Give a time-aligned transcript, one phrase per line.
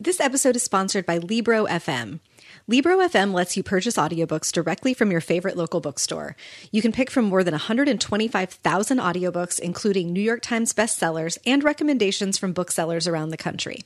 [0.00, 2.20] This episode is sponsored by Libro FM.
[2.68, 6.36] Libro FM lets you purchase audiobooks directly from your favorite local bookstore.
[6.70, 12.38] You can pick from more than 125,000 audiobooks, including New York Times bestsellers and recommendations
[12.38, 13.80] from booksellers around the country.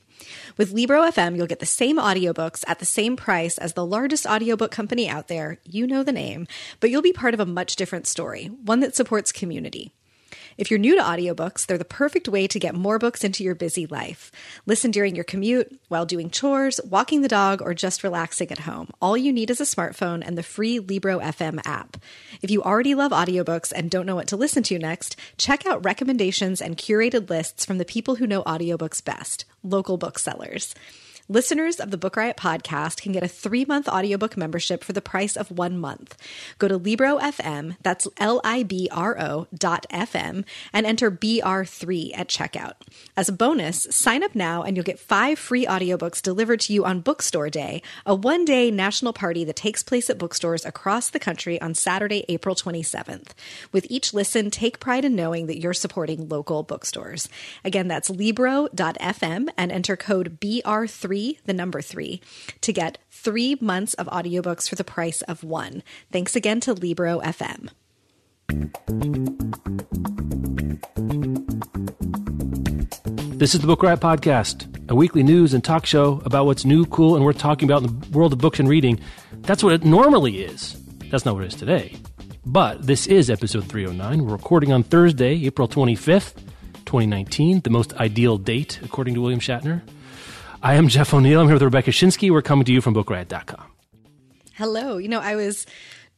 [0.55, 4.27] With Libro FM, you'll get the same audiobooks at the same price as the largest
[4.27, 5.57] audiobook company out there.
[5.63, 6.45] You know the name,
[6.79, 9.95] but you'll be part of a much different story, one that supports community.
[10.57, 13.55] If you're new to audiobooks, they're the perfect way to get more books into your
[13.55, 14.31] busy life.
[14.65, 18.89] Listen during your commute, while doing chores, walking the dog, or just relaxing at home.
[19.01, 21.97] All you need is a smartphone and the free Libro FM app.
[22.41, 25.83] If you already love audiobooks and don't know what to listen to next, check out
[25.83, 30.75] recommendations and curated lists from the people who know audiobooks best, local booksellers.
[31.29, 35.01] Listeners of the Book Riot podcast can get a three month audiobook membership for the
[35.01, 36.17] price of one month.
[36.59, 42.27] Go to Libro.fm, that's L I B R O dot FM, and enter BR3 at
[42.27, 42.73] checkout.
[43.15, 46.83] As a bonus, sign up now and you'll get five free audiobooks delivered to you
[46.83, 51.19] on Bookstore Day, a one day national party that takes place at bookstores across the
[51.19, 53.29] country on Saturday, April 27th.
[53.71, 57.29] With each listen, take pride in knowing that you're supporting local bookstores.
[57.63, 61.12] Again, that's Libro.fm and enter code BR3
[61.45, 62.21] the number three,
[62.61, 65.83] to get three months of audiobooks for the price of one.
[66.11, 67.69] Thanks again to Libro FM.
[73.37, 76.85] This is the Book Riot Podcast, a weekly news and talk show about what's new,
[76.85, 78.99] cool, and worth talking about in the world of books and reading.
[79.41, 80.81] That's what it normally is.
[81.11, 81.95] That's not what it is today.
[82.45, 84.25] But this is episode 309.
[84.25, 86.35] We're recording on Thursday, April 25th,
[86.85, 89.81] 2019, the most ideal date, according to William Shatner.
[90.63, 91.41] I am Jeff O'Neill.
[91.41, 92.31] I'm here with Rebecca Schinsky.
[92.31, 93.65] We're coming to you from BookRiot.com.
[94.53, 94.97] Hello.
[94.97, 95.65] You know, I was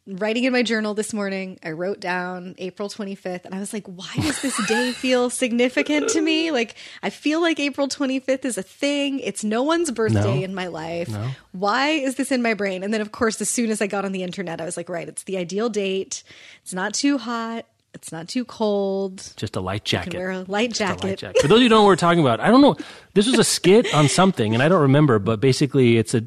[0.05, 1.57] writing in my journal this morning.
[1.63, 6.09] I wrote down April 25th, and I was like, why does this day feel significant
[6.09, 6.51] to me?
[6.51, 9.17] Like, I feel like April 25th is a thing.
[9.19, 10.43] It's no one's birthday No.
[10.43, 11.09] in my life.
[11.09, 11.29] No.
[11.53, 12.83] Why is this in my brain?
[12.83, 14.89] And then, of course, as soon as I got on the internet, I was like,
[14.89, 16.21] right, it's the ideal date.
[16.61, 17.65] It's not too hot.
[17.95, 19.33] It's not too cold.
[19.37, 20.11] Just a light You jacket.
[20.11, 21.03] can wear a light Just a jacket.
[21.03, 21.41] light jacket.
[21.41, 22.75] For those of you who don't know what we're talking about, I don't know.
[23.13, 26.23] This was a skit on something, and I don't remember, but basically, it's a.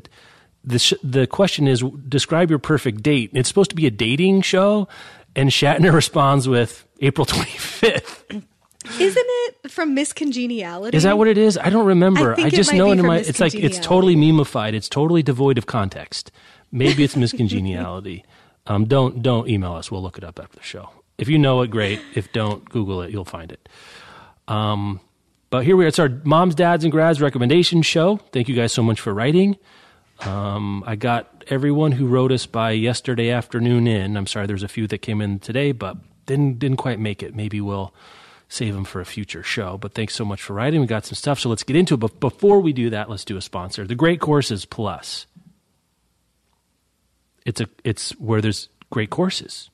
[0.65, 3.31] The, sh- the question is describe your perfect date.
[3.33, 4.89] It's supposed to be a dating show,
[5.37, 8.43] and Shatner responds with April 25th.
[9.01, 10.97] Isn't it from Miss Congeniality?
[10.97, 11.57] Is that what it is?
[11.59, 12.35] I don't remember.
[12.39, 13.19] I it just know it in my.
[13.19, 14.73] It's like it's totally memeified.
[14.75, 16.33] It's totally devoid of context.
[16.73, 18.25] Maybe it's Miss Congeniality.
[18.67, 19.91] um, don't don't email us.
[19.91, 20.91] We'll look it up after the show.
[21.19, 22.01] If you know it, great.
[22.15, 23.11] If don't, Google it.
[23.11, 23.69] You'll find it.
[24.47, 25.01] Um,
[25.51, 25.89] but here we are.
[25.89, 28.17] It's our moms, dads, and grads recommendation show.
[28.33, 29.57] Thank you guys so much for writing.
[30.21, 34.17] Um, I got everyone who wrote us by yesterday afternoon in.
[34.17, 35.97] I'm sorry, there's a few that came in today, but
[36.27, 37.35] didn't didn't quite make it.
[37.35, 37.95] Maybe we'll
[38.49, 39.79] save them for a future show.
[39.79, 40.81] But thanks so much for writing.
[40.81, 41.99] We got some stuff, so let's get into it.
[41.99, 43.87] But before we do that, let's do a sponsor.
[43.87, 45.27] The Great Courses Plus.
[47.47, 49.71] It's a it's where there's great courses,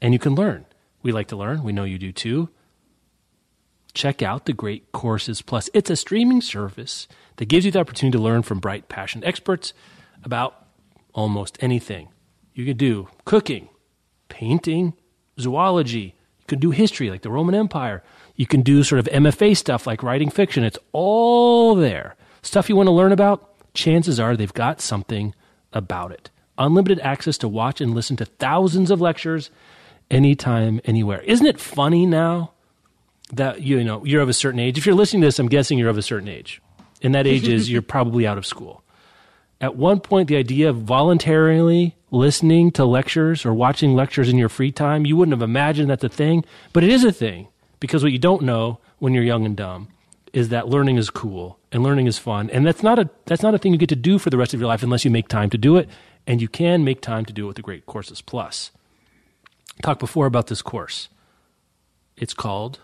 [0.00, 0.66] and you can learn.
[1.02, 1.62] We like to learn.
[1.62, 2.50] We know you do too.
[3.92, 5.68] Check out the Great Courses Plus.
[5.74, 9.72] It's a streaming service that gives you the opportunity to learn from bright, passionate experts
[10.22, 10.66] about
[11.12, 12.08] almost anything.
[12.54, 13.68] You can do cooking,
[14.28, 14.94] painting,
[15.40, 16.14] zoology.
[16.38, 18.02] You can do history like the Roman Empire.
[18.36, 20.62] You can do sort of MFA stuff like writing fiction.
[20.62, 22.16] It's all there.
[22.42, 25.34] Stuff you want to learn about, chances are they've got something
[25.72, 26.30] about it.
[26.58, 29.50] Unlimited access to watch and listen to thousands of lectures
[30.10, 31.20] anytime, anywhere.
[31.20, 32.52] Isn't it funny now
[33.32, 34.78] that you know you're of a certain age?
[34.78, 36.60] If you're listening to this, I'm guessing you're of a certain age.
[37.02, 38.82] And that age is you're probably out of school.
[39.60, 44.48] At one point, the idea of voluntarily listening to lectures or watching lectures in your
[44.48, 47.48] free time, you wouldn't have imagined that's a thing, but it is a thing
[47.78, 49.88] because what you don't know when you're young and dumb
[50.32, 53.54] is that learning is cool and learning is fun, and that's not a that's not
[53.54, 55.28] a thing you get to do for the rest of your life unless you make
[55.28, 55.88] time to do it,
[56.26, 58.70] and you can make time to do it with the Great Courses Plus.
[59.82, 61.08] Talked before about this course.
[62.16, 62.80] It's called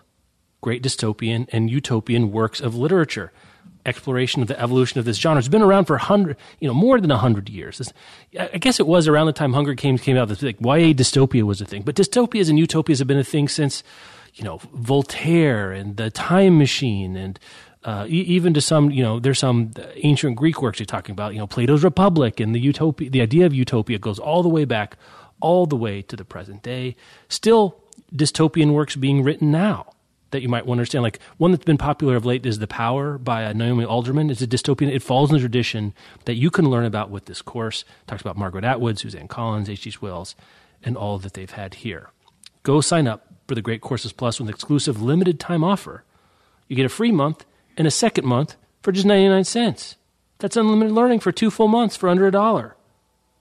[0.61, 3.31] Great Dystopian and Utopian Works of Literature
[3.87, 5.39] exploration of the evolution of this genre.
[5.39, 7.77] It's been around for hundred, you know, more than hundred years.
[7.77, 7.93] This,
[8.37, 10.27] I guess it was around the time Hunger Games came out.
[10.27, 13.47] That like YA dystopia was a thing, but dystopias and utopias have been a thing
[13.47, 13.83] since,
[14.35, 17.39] you know, Voltaire and the Time Machine and
[17.83, 21.39] uh, even to some, you know, there's some ancient Greek works you're talking about, you
[21.39, 24.97] know, Plato's Republic and the utopia, the idea of utopia goes all the way back,
[25.39, 26.95] all the way to the present day.
[27.29, 27.81] Still,
[28.13, 29.93] dystopian works being written now
[30.31, 31.03] that you might want to understand.
[31.03, 34.29] Like one that's been popular of late is The Power by uh, Naomi Alderman.
[34.29, 34.93] It's a dystopian.
[34.93, 35.93] It falls in the tradition
[36.25, 37.83] that you can learn about with this course.
[37.83, 39.95] It talks about Margaret Atwood, Suzanne Collins, H.G.
[40.01, 40.35] Wells,
[40.83, 42.09] and all that they've had here.
[42.63, 46.03] Go sign up for the Great Courses Plus with an exclusive limited time offer.
[46.67, 47.45] You get a free month
[47.77, 49.95] and a second month for just 99 cents.
[50.39, 52.76] That's unlimited learning for two full months for under a dollar.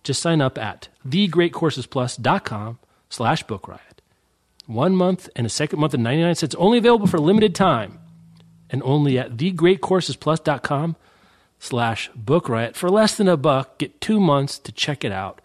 [0.07, 2.79] Just sign up at thegreatcoursesplus.com
[3.11, 4.03] slash book riot.
[4.67, 7.99] One month and a second month at 99 cents, only available for limited time.
[8.71, 10.95] And only at thegreatcoursesplus.com
[11.59, 12.77] slash book riot.
[12.77, 15.41] For less than a buck, get two months to check it out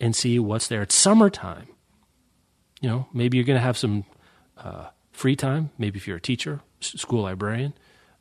[0.00, 0.80] and see what's there.
[0.80, 1.66] It's summertime.
[2.80, 4.06] You know, maybe you're going to have some
[4.56, 5.68] uh, free time.
[5.76, 7.74] Maybe if you're a teacher, school librarian.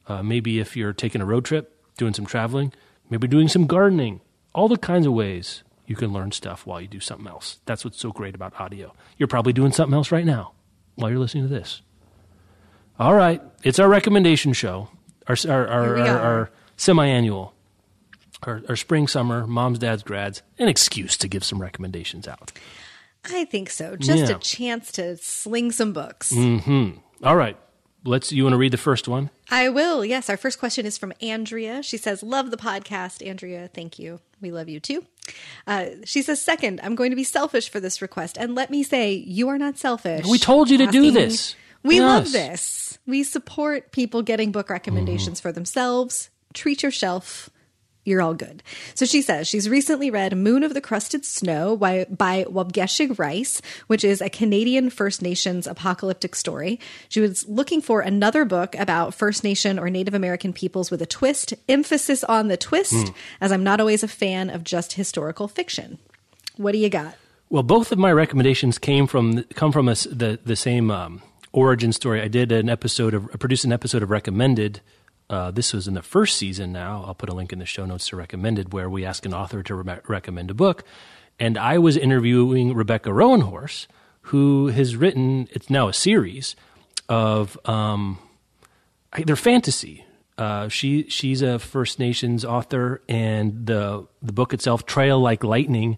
[0.09, 2.74] Uh, maybe if you're taking a road trip, doing some traveling.
[3.09, 4.19] Maybe doing some gardening.
[4.53, 7.60] All the kinds of ways you can learn stuff while you do something else.
[7.66, 8.94] That's what's so great about audio.
[9.18, 10.54] You're probably doing something else right now
[10.96, 11.82] while you're listening to this.
[13.00, 14.88] All right, it's our recommendation show,
[15.28, 17.54] our our our, our, our semi-annual,
[18.44, 22.52] our, our spring, summer, moms, dads, grads, an excuse to give some recommendations out.
[23.26, 23.96] I think so.
[23.98, 24.36] Just Yeah.
[24.36, 26.32] a chance to sling some books.
[26.34, 26.92] Hmm.
[27.24, 27.58] All right,
[28.06, 28.32] let's.
[28.32, 29.30] You want to read the first one?
[29.50, 30.06] I will.
[30.06, 30.30] Yes.
[30.30, 31.84] Our first question is from Andrea.
[31.84, 33.26] She says, Love the podcast.
[33.26, 34.20] Andrea, thank you.
[34.42, 35.06] We love you too.
[35.68, 38.38] Uh, she says, Second, I'm going to be selfish for this request.
[38.38, 40.25] And let me say, you are not selfish.
[40.25, 41.56] We told you to do this.
[41.83, 42.01] We Yes.
[42.04, 43.00] love this.
[43.06, 45.48] We support people getting book recommendations Mm-hmm.
[45.48, 46.30] for themselves.
[46.54, 47.50] Treat your shelf.
[48.06, 48.62] You're all good.
[48.94, 53.62] So she says she's recently read Moon of the Crusted Snow by, by Waubgeshig Rice,
[53.88, 56.80] which is a Canadian First Nations apocalyptic story.
[57.10, 61.07] She was looking for another book about First Nation or Native American peoples with a
[61.07, 63.13] twist, emphasis on the twist, Hmm.
[63.42, 65.98] as I'm not always a fan of just historical fiction.
[66.58, 67.16] What do you got?
[67.50, 71.22] Well, both of my recommendations came from come from us the the same um,
[71.54, 72.22] origin story.
[72.22, 74.81] I did an episode of I produced an episode of Recommended.
[75.30, 76.72] Uh, this was in the first season.
[76.72, 79.33] Now I'll put a link in the show notes to Recommended, where we ask an
[79.33, 80.83] author to re- recommend a book,
[81.39, 83.88] and I was interviewing Rebecca Roanhorse,
[84.22, 85.48] who has written.
[85.51, 86.56] It's now a series
[87.10, 88.19] of um,
[89.36, 90.06] fantasy.
[90.38, 95.98] Uh, she she's a First Nations author, and the the book itself, Trail Like Lightning,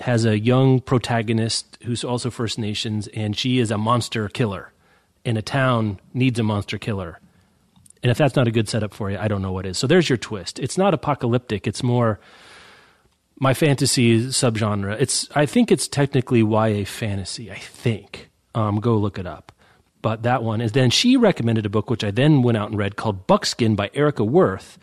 [0.00, 4.72] has a young protagonist who's also First Nations, and she is a monster killer,
[5.24, 7.18] and a town needs a monster killer.
[8.02, 9.78] And if that's not a good setup for you, I don't know what is.
[9.78, 10.58] So there's your twist.
[10.58, 11.66] It's not apocalyptic.
[11.66, 12.18] It's more
[13.38, 14.96] my fantasy subgenre.
[15.00, 17.50] It's I think it's technically YA fantasy.
[17.50, 18.30] I think.
[18.54, 19.52] Um, go look it up.
[20.02, 22.78] But that one is then she recommended a book which I then went out and
[22.78, 24.76] read called Buckskin by Erika Wurth,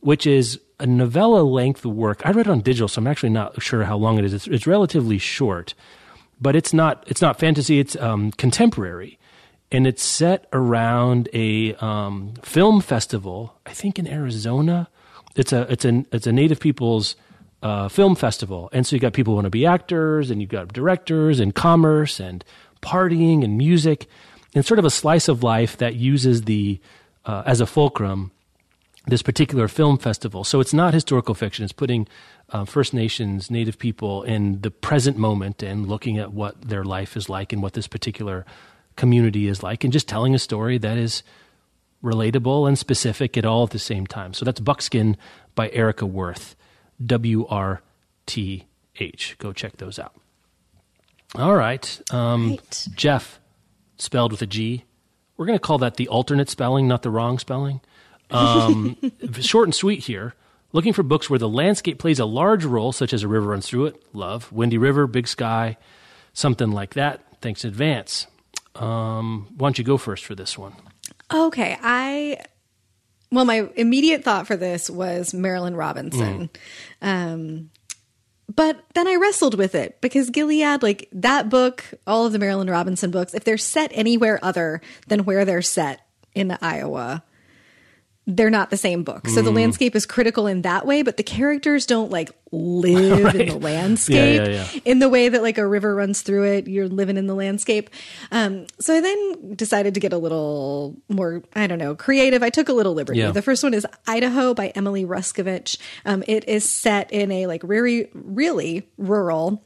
[0.00, 2.22] which is a novella length work.
[2.24, 4.32] I read it on digital, so I'm actually not sure how long it is.
[4.32, 5.74] It's, it's relatively short,
[6.40, 7.78] but it's not it's not fantasy.
[7.78, 9.18] It's um, contemporary,
[9.74, 13.58] and it's set around a um, film festival.
[13.66, 14.88] I think in Arizona.
[15.34, 17.16] It's a it's a it's a Native people's
[17.60, 20.50] uh, film festival, and so you got people who want to be actors, and you've
[20.50, 22.44] got directors, and commerce, and
[22.82, 24.06] partying, and music,
[24.54, 26.80] and sort of a slice of life that uses the
[27.24, 28.30] uh, as a fulcrum
[29.06, 30.44] this particular film festival.
[30.44, 31.62] So it's not historical fiction.
[31.62, 32.08] It's putting
[32.50, 37.14] uh, First Nations, Native people in the present moment and looking at what their life
[37.14, 38.46] is like and what this particular
[38.96, 41.22] community is like, and just telling a story that is
[42.02, 44.34] relatable and specific at all at the same time.
[44.34, 45.16] So that's Buckskin
[45.54, 46.54] by Erika Wurth,
[47.04, 47.82] W R
[48.26, 48.66] T
[48.98, 49.36] H.
[49.38, 50.14] Go check those out.
[51.36, 52.00] All right.
[52.12, 52.86] Um, Right.
[52.94, 53.40] Jeff,
[53.96, 54.84] spelled with a G.
[55.36, 57.80] We're going to call that the alternate spelling, not the wrong spelling.
[58.30, 58.96] Um,
[59.40, 60.34] short and sweet here.
[60.72, 63.66] Looking for books where the landscape plays a large role, such as a river runs
[63.68, 64.02] through it.
[64.12, 64.50] Love.
[64.52, 65.76] Windy River, Big Sky,
[66.32, 67.20] something like that.
[67.40, 68.26] Thanks in advance.
[68.74, 70.74] Um, why don't you go first for this one?
[71.32, 72.38] Okay, I
[73.30, 76.50] well, my immediate thought for this was Marilynne Robinson.
[77.02, 77.70] Um
[78.54, 82.70] but then I wrestled with it because Gilead, like that book, all of the Marilynne
[82.70, 87.24] Robinson books, if they're set anywhere other than where they're set in Iowa,
[88.26, 89.28] they're not the same book.
[89.28, 93.48] So the landscape is critical in that way, but the characters don't like live in
[93.48, 94.80] the landscape Yeah, yeah, yeah.
[94.86, 96.66] in the way that like a river runs through it.
[96.66, 97.90] You're living in the landscape.
[98.32, 102.42] Um, so I then decided to get a little more, I don't know, creative.
[102.42, 103.20] I took a little liberty.
[103.30, 105.76] The first one is Idaho by Emily Ruskovich.
[106.06, 109.62] Um, it is set in a like really, really rural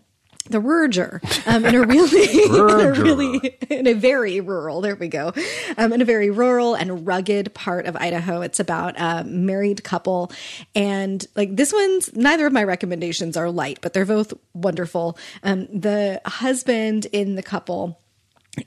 [0.50, 5.08] the Ruger, um, in a really, in a really, in a very rural, there we
[5.08, 5.32] go,
[5.76, 8.40] um, in a very rural and rugged part of Idaho.
[8.40, 10.32] It's about a married couple.
[10.74, 15.18] And like this one's, neither of my recommendations are light, but they're both wonderful.
[15.42, 18.00] Um, the husband in the couple,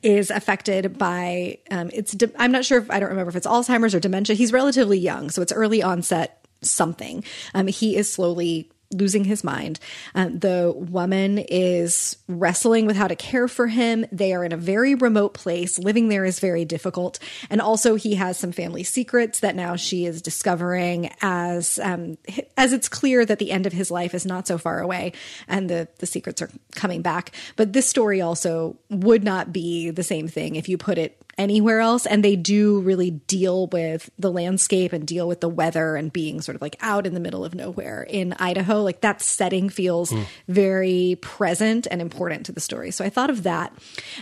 [0.03, 3.45] is affected by um, it's de- i'm not sure if i don't remember if it's
[3.45, 7.21] alzheimer's or dementia he's relatively young so it's early onset something
[7.53, 9.79] um, he is slowly losing his mind.
[10.15, 14.05] Um, the woman is wrestling with how to care for him.
[14.12, 15.79] They are in a very remote place.
[15.79, 17.19] Living there is very difficult.
[17.50, 22.17] And also, he has some family secrets that now she is discovering as um,
[22.57, 25.13] as it's clear that the end of his life is not so far away,
[25.48, 27.31] and the the secrets are coming back.
[27.55, 31.79] But this story also would not be the same thing if you put it anywhere
[31.79, 32.05] else.
[32.05, 36.41] And they do really deal with the landscape and deal with the weather and being
[36.41, 38.81] sort of like out in the middle of nowhere in Idaho.
[38.81, 40.25] Like that setting feels mm.
[40.47, 42.91] very present and important to the story.
[42.91, 43.73] So I thought of that.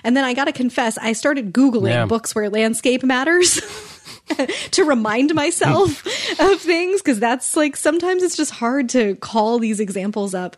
[0.03, 2.05] And then I got to confess, I started Googling yeah.
[2.05, 3.59] books where landscape matters.
[4.71, 6.05] to remind myself
[6.39, 10.55] of things because that's like sometimes it's just hard to call these examples up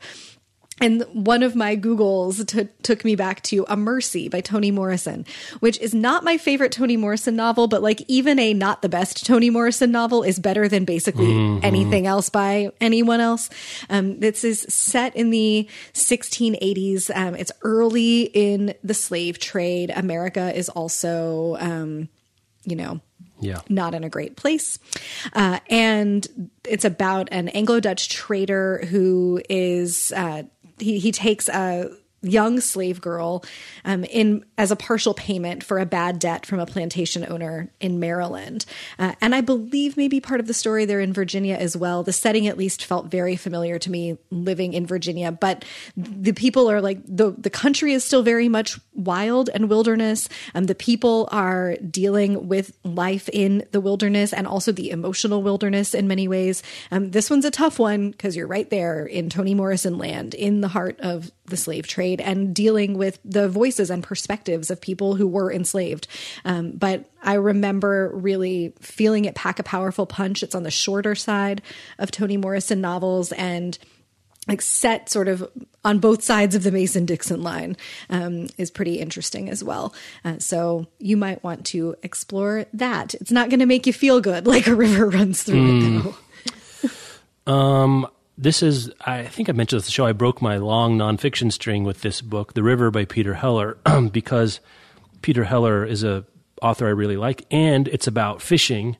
[0.81, 5.25] and one of my Googles t- took me back to A Mercy by Toni Morrison,
[5.59, 9.25] which is not my favorite Toni Morrison novel, but like even a not the best
[9.25, 11.63] Toni Morrison novel is better than basically mm-hmm.
[11.63, 13.49] anything else by anyone else.
[13.89, 17.15] Um, this is set in the 1680s.
[17.15, 19.91] Um, it's early in the slave trade.
[19.95, 22.09] America is also, um,
[22.65, 23.01] you know,
[23.41, 23.61] yeah.
[23.69, 24.79] not in a great place.
[25.33, 30.43] Uh, and it's about an Anglo Dutch trader who is uh,
[30.81, 31.89] he, he takes a
[32.21, 33.43] young slave girl
[33.83, 37.99] um, in as a partial payment for a bad debt from a plantation owner in
[37.99, 38.65] Maryland.
[38.99, 42.03] Uh, and I believe maybe part of the story there in Virginia as well.
[42.03, 45.65] The setting at least felt very familiar to me living in Virginia, but
[45.97, 50.29] the people are like the the country is still very much wild and wilderness.
[50.53, 55.41] And um, the people are dealing with life in the wilderness and also the emotional
[55.41, 56.61] wilderness in many ways.
[56.91, 60.61] Um, this one's a tough one because you're right there in Toni Morrison land in
[60.61, 65.15] the heart of the slave trade and dealing with the voices and perspectives of people
[65.15, 66.07] who were enslaved.
[66.43, 70.41] Um, but I remember really feeling it pack a powerful punch.
[70.41, 71.61] It's on the shorter side
[71.99, 73.77] of Toni Morrison novels and
[74.47, 75.47] like set sort of
[75.85, 77.77] on both sides of the Mason Dixon line
[78.09, 79.93] um, is pretty interesting as well.
[80.25, 83.13] Uh, so you might want to explore that.
[83.15, 85.97] It's not going to make you feel good like a river runs through mm.
[85.97, 86.87] it, hmm.
[87.45, 87.53] though.
[87.53, 88.07] um,
[88.37, 90.05] this is, I think I mentioned this the show.
[90.05, 93.77] I broke my long nonfiction string with this book, The River by Peter Heller,
[94.11, 94.59] because
[95.21, 96.25] Peter Heller is a
[96.61, 98.97] author I really like, and it's about fishing,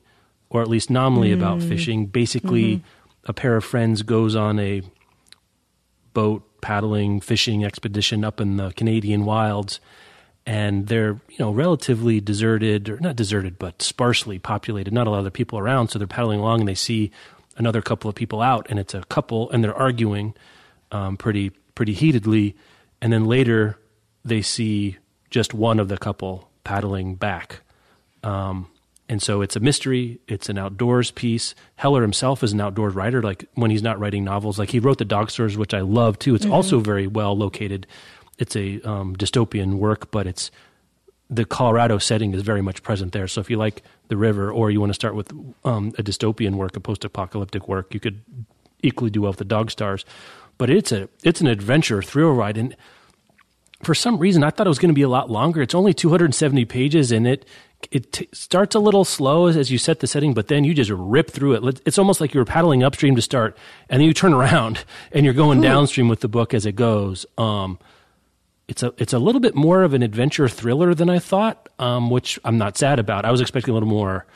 [0.50, 1.34] or at least nominally mm.
[1.34, 2.06] about fishing.
[2.06, 3.30] Basically, mm-hmm.
[3.30, 4.82] a pair of friends goes on a
[6.12, 9.80] boat paddling fishing expedition up in the Canadian wilds,
[10.44, 14.92] and they're you know relatively deserted, or not deserted, but sparsely populated.
[14.92, 17.10] Not a lot of people around, so they're paddling along and they see
[17.56, 20.34] another couple of people out, and it's a couple, and they're arguing
[20.90, 22.54] um, pretty pretty heatedly,
[23.00, 23.78] and then later
[24.24, 24.98] they see
[25.30, 27.60] just one of the couple paddling back.
[28.22, 28.68] Um,
[29.08, 30.20] and so it's a mystery.
[30.28, 31.54] It's an outdoors piece.
[31.76, 33.22] Heller himself is an outdoors writer.
[33.22, 36.18] Like when he's not writing novels, like he wrote The Dog Stars, which I love
[36.18, 36.34] too.
[36.34, 36.54] It's mm-hmm.
[36.54, 37.86] also very well located.
[38.38, 40.50] It's a um, dystopian work, but it's
[41.32, 43.26] the Colorado setting is very much present there.
[43.26, 45.32] So if you like the river, or you want to start with
[45.64, 48.22] um, a dystopian work, a post-apocalyptic work, you could
[48.82, 50.04] equally do well with the Dog Stars.
[50.58, 52.76] But it's a it's an adventure thrill ride, and
[53.82, 55.62] for some reason I thought it was going to be a lot longer.
[55.62, 57.46] It's only 270 pages, and it
[57.90, 60.74] it t- starts a little slow as, as you set the setting, but then you
[60.74, 61.80] just rip through it.
[61.86, 63.56] It's almost like you were paddling upstream to start,
[63.88, 65.62] and then you turn around and you're going Ooh.
[65.62, 67.24] downstream with the book as it goes.
[67.38, 67.78] Um,
[68.68, 72.10] it's a it's a little bit more of an adventure thriller than I thought, um,
[72.10, 73.24] which I'm not sad about.
[73.24, 74.26] I was expecting a little more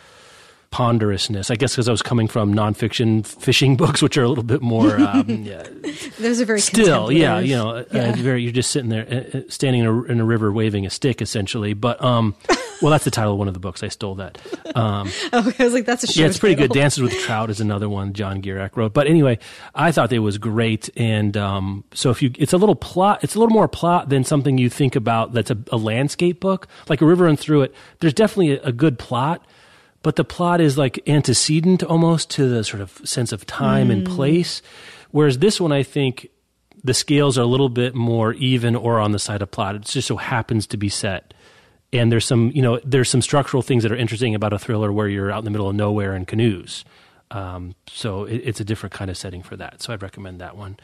[0.70, 1.50] ponderousness.
[1.50, 4.62] I guess because I was coming from nonfiction fishing books, which are a little bit
[4.62, 4.99] more.
[5.00, 5.66] Um, yeah,
[6.18, 8.11] Those are very still, yeah, you know, yeah.
[8.11, 8.42] Uh, very.
[8.42, 11.23] You're just sitting there, uh, uh, standing in a, in a, river, waving a stick,
[11.23, 11.75] essentially.
[11.75, 12.35] But um,
[12.82, 13.82] well, that's the title of one of the books.
[13.82, 14.38] I stole that.
[14.75, 16.68] Um, oh, I was like, that's a yeah, it's pretty title.
[16.68, 16.75] good.
[16.75, 18.92] Dances with Trout is another one John Gierach wrote.
[18.92, 19.38] But anyway,
[19.75, 23.23] I thought it was great, and um, so if you, it's a little plot.
[23.23, 25.32] It's a little more plot than something you think about.
[25.32, 27.75] That's a, a landscape book, like a river and through it.
[28.00, 29.46] There's definitely a, a good plot
[30.07, 33.93] but the plot is like antecedent almost to the sort of sense of time mm.
[33.95, 34.63] and place.
[35.11, 36.29] Whereas this one, I think
[36.85, 39.75] the scales are a little bit more even or on the side of plot.
[39.75, 41.35] It just so happens to be set.
[41.93, 44.93] And there's some, you know, there's some structural things that are interesting about a thriller
[44.93, 46.85] where you're out in the middle of nowhere in canoes.
[47.33, 49.83] Um, so it, it's a different kind of setting for that.
[49.83, 50.77] So I'd recommend that one.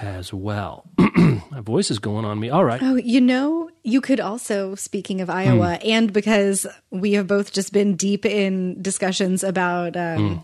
[0.00, 0.84] As well.
[0.98, 2.50] My voice is going on me.
[2.50, 2.82] All right.
[2.82, 5.88] Oh, you know, you could also, speaking of Iowa, Hmm.
[5.88, 10.36] and because we have both just been deep in discussions about um, Hmm.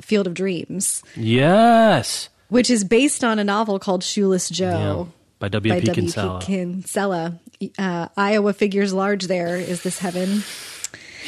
[0.00, 2.28] Field of Dreams, Yes.
[2.48, 4.72] which is based on a novel called Shoeless Yeah.
[4.72, 5.08] Joe.
[5.38, 5.80] By W.P.
[5.80, 6.00] by W.P.
[6.00, 6.40] Kinsella.
[6.42, 7.38] Kinsella.
[7.78, 9.56] Uh, Iowa figures large there.
[9.56, 10.42] Is this heaven?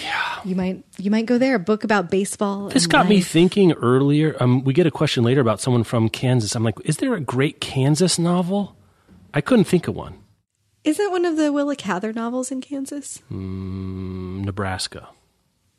[0.02, 0.40] Yeah.
[0.44, 1.54] You might you might go there.
[1.54, 2.68] A book about baseball.
[2.68, 4.36] This got me thinking earlier.
[4.40, 6.54] Um, we get a question later about someone from Kansas.
[6.54, 8.76] I'm like, is there a great Kansas novel?
[9.34, 10.18] I couldn't think of one.
[10.84, 13.20] Isn't one of the Willa Cather novels in Kansas?
[13.30, 15.08] Nebraska.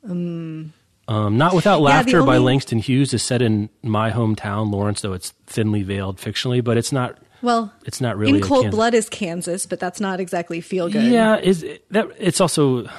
[0.03, 0.73] Um,
[1.09, 5.31] Not Without Laughter by only- Langston Hughes is set in my hometown, Lawrence, though it's
[5.45, 7.17] thinly veiled fictionally, but it's not.
[7.41, 10.89] Well, It's not really in Cold Kansas- Blood is Kansas, but that's not exactly feel
[10.89, 11.03] good.
[11.11, 12.09] Yeah, is it- that?
[12.19, 12.89] It's also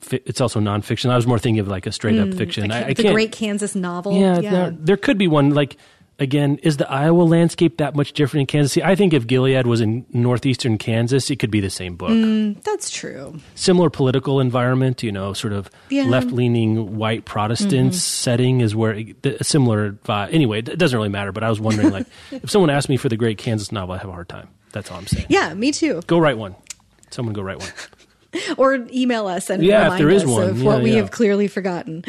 [0.00, 1.10] fi- it's also nonfiction.
[1.10, 2.70] I was more thinking of like a straight up fiction.
[2.72, 3.12] I, I the.
[3.12, 4.12] Great Kansas novel.
[4.18, 4.50] yeah, yeah.
[4.50, 5.50] There, there could be one.
[5.54, 5.76] Like
[6.20, 8.72] again, is the Iowa landscape that much different in Kansas?
[8.72, 12.10] See, I think if Gilead was in northeastern Kansas, it could be the same book.
[12.10, 12.60] Mm.
[12.64, 13.38] That's true.
[13.54, 16.02] Similar political environment, you know, sort of Yeah.
[16.02, 16.10] Mm-hmm.
[16.10, 20.32] left leaning white Protestant setting is where it, a similar vibe.
[20.32, 21.30] Anyway, it doesn't really matter.
[21.30, 23.98] But I was wondering, like, if someone asked me for the Great Kansas novel, I
[23.98, 24.48] have a hard time.
[24.72, 25.26] That's all I'm saying.
[25.28, 26.02] Yeah, me too.
[26.08, 26.56] Go write one.
[27.10, 27.68] Someone go write one.
[28.58, 30.42] Or email us and Yeah, remind us one.
[30.50, 30.96] of Yeah, what we yeah.
[30.98, 32.04] have clearly forgotten.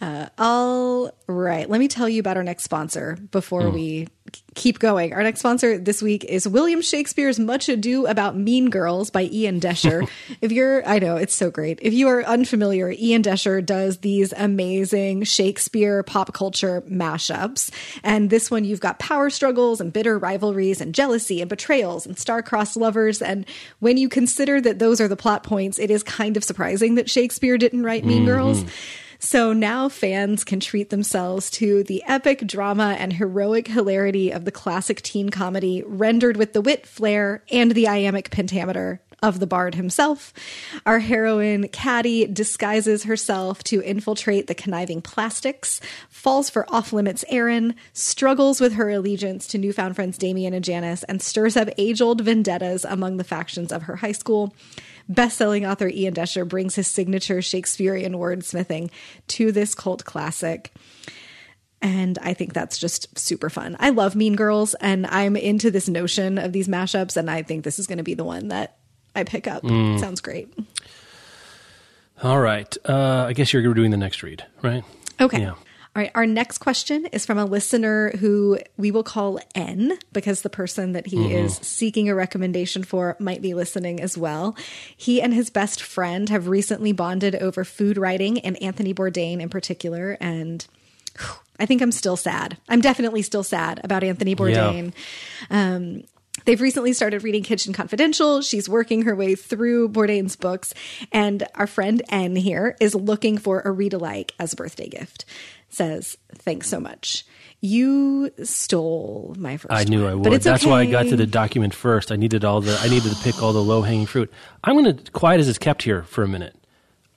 [0.00, 3.74] Uh, all right, let me tell you about our next sponsor before Hmm.
[3.74, 4.08] we
[4.54, 5.12] keep going.
[5.12, 9.60] Our next sponsor this week is William Shakespeare's Much Ado About Mean Girls by Ian
[9.60, 10.08] Doescher.
[10.40, 11.78] if you're, I know it's so great.
[11.82, 17.70] If you are unfamiliar, Ian Doescher does these amazing Shakespeare pop culture mashups.
[18.02, 22.18] And this one, you've got power struggles and bitter rivalries and jealousy and betrayals and
[22.18, 23.20] star-crossed lovers.
[23.20, 23.46] And
[23.80, 27.10] when you consider that those are the plot points, it is kind of surprising that
[27.10, 28.26] Shakespeare didn't write Mean mm-hmm.
[28.26, 28.64] Girls.
[29.24, 34.52] So now fans can treat themselves to the epic drama and heroic hilarity of the
[34.52, 39.76] classic teen comedy, rendered with the wit, flair, and the iambic pentameter of the bard
[39.76, 40.34] himself.
[40.84, 47.76] Our heroine, Cady, disguises herself to infiltrate the conniving plastics, falls for off limits Aaron,
[47.94, 52.20] struggles with her allegiance to newfound friends Damian and Janis, and stirs up age old
[52.20, 54.54] vendettas among the factions of her high school.
[55.08, 58.90] Best-selling author Ian Doescher brings his signature Shakespearean wordsmithing
[59.28, 60.72] to this cult classic.
[61.82, 63.76] And I think that's just super fun.
[63.78, 67.64] I love Mean Girls and I'm into this notion of these mashups and I think
[67.64, 68.78] this is going to be the one that
[69.14, 69.62] I pick up.
[69.66, 70.52] Sounds great.
[72.22, 72.74] All right.
[72.88, 74.82] Uh, I guess you're doing the next read, right?
[75.20, 75.40] Okay.
[75.40, 75.54] Yeah.
[75.96, 76.10] All right.
[76.16, 80.90] Our next question is from a listener who we will call N because the person
[80.92, 84.56] that he is seeking a recommendation for might be listening as well.
[84.96, 89.48] He and his best friend have recently bonded over food writing and Anthony Bourdain in
[89.48, 90.16] particular.
[90.20, 90.66] And
[91.16, 92.56] whew, I think I'm still sad.
[92.68, 94.92] I'm definitely still sad about Anthony Bourdain.
[95.48, 96.02] Um,
[96.46, 98.42] They've recently started reading Kitchen Confidential.
[98.42, 100.74] She's working her way through Bourdain's books,
[101.10, 105.24] and our friend N here is looking for a read alike as a birthday gift.
[105.74, 107.26] Says, thanks so much.
[107.60, 109.72] You stole my first.
[109.72, 110.22] I knew one, I would.
[110.22, 112.12] But it's That's why I got to the document first.
[112.12, 114.32] I needed all the I needed to pick all the low hanging fruit.
[114.62, 116.54] I'm going to quiet as it's kept here for a minute.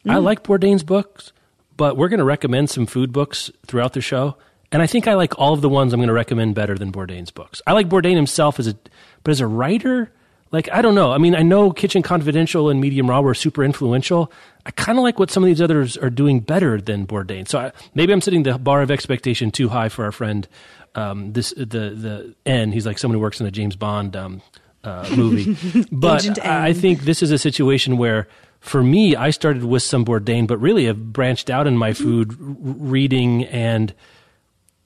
[0.06, 0.14] Mm.
[0.14, 1.34] I like Bourdain's books,
[1.76, 4.38] but we're going to recommend some food books throughout the show.
[4.72, 6.92] And I think I like all of the ones I'm going to recommend better than
[6.92, 7.62] Bourdain's books.
[7.68, 8.76] I like Bourdain himself as a,
[9.24, 10.12] but as a writer,
[10.52, 11.12] like I don't know.
[11.12, 14.32] I mean, I know Kitchen Confidential and Medium Raw were super influential.
[14.66, 17.48] I kind of like what some of these others are doing better than Bourdain.
[17.48, 20.48] So I, maybe I'm setting the bar of expectation too high for our friend.
[20.96, 22.72] Um, this the the N.
[22.72, 24.42] He's like someone who works in a James Bond um,
[24.84, 25.58] uh, movie.
[25.92, 28.28] but I, I think this is a situation where.
[28.60, 32.32] For me, I started with some Bourdain, but really have branched out in my food
[32.32, 33.94] r- reading and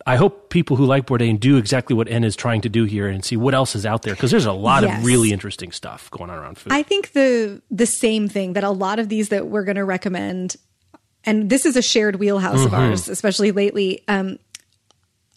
[0.06, 3.08] I hope people who like Bourdain do exactly what N is trying to do here
[3.08, 5.00] and see what else is out there because there's a lot Yes.
[5.00, 6.74] of really interesting stuff going on around food.
[6.74, 9.86] I think the the same thing that a lot of these that we're going to
[9.86, 10.56] recommend,
[11.24, 12.90] and this is a shared wheelhouse of Mm-hmm.
[12.92, 14.04] ours, especially lately.
[14.08, 14.40] Um,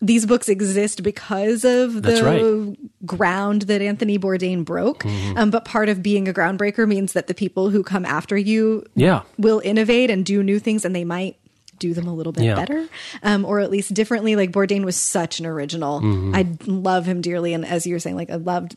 [0.00, 2.42] these books exist because of the right.
[2.42, 3.06] Mm-hmm.
[3.06, 5.06] ground that Anthony Bourdain broke.
[5.36, 8.84] Um, but part of being a groundbreaker means that the people who come after you
[8.94, 9.22] yeah.
[9.38, 11.36] will innovate and do new things, and they might
[11.84, 12.54] do them a little bit Yeah.
[12.54, 12.86] better,
[13.22, 14.36] um, or at least differently.
[14.36, 16.00] Like Bourdain was such an original.
[16.00, 16.34] Mm-hmm.
[16.34, 18.76] I love him dearly, and as you were saying, like I loved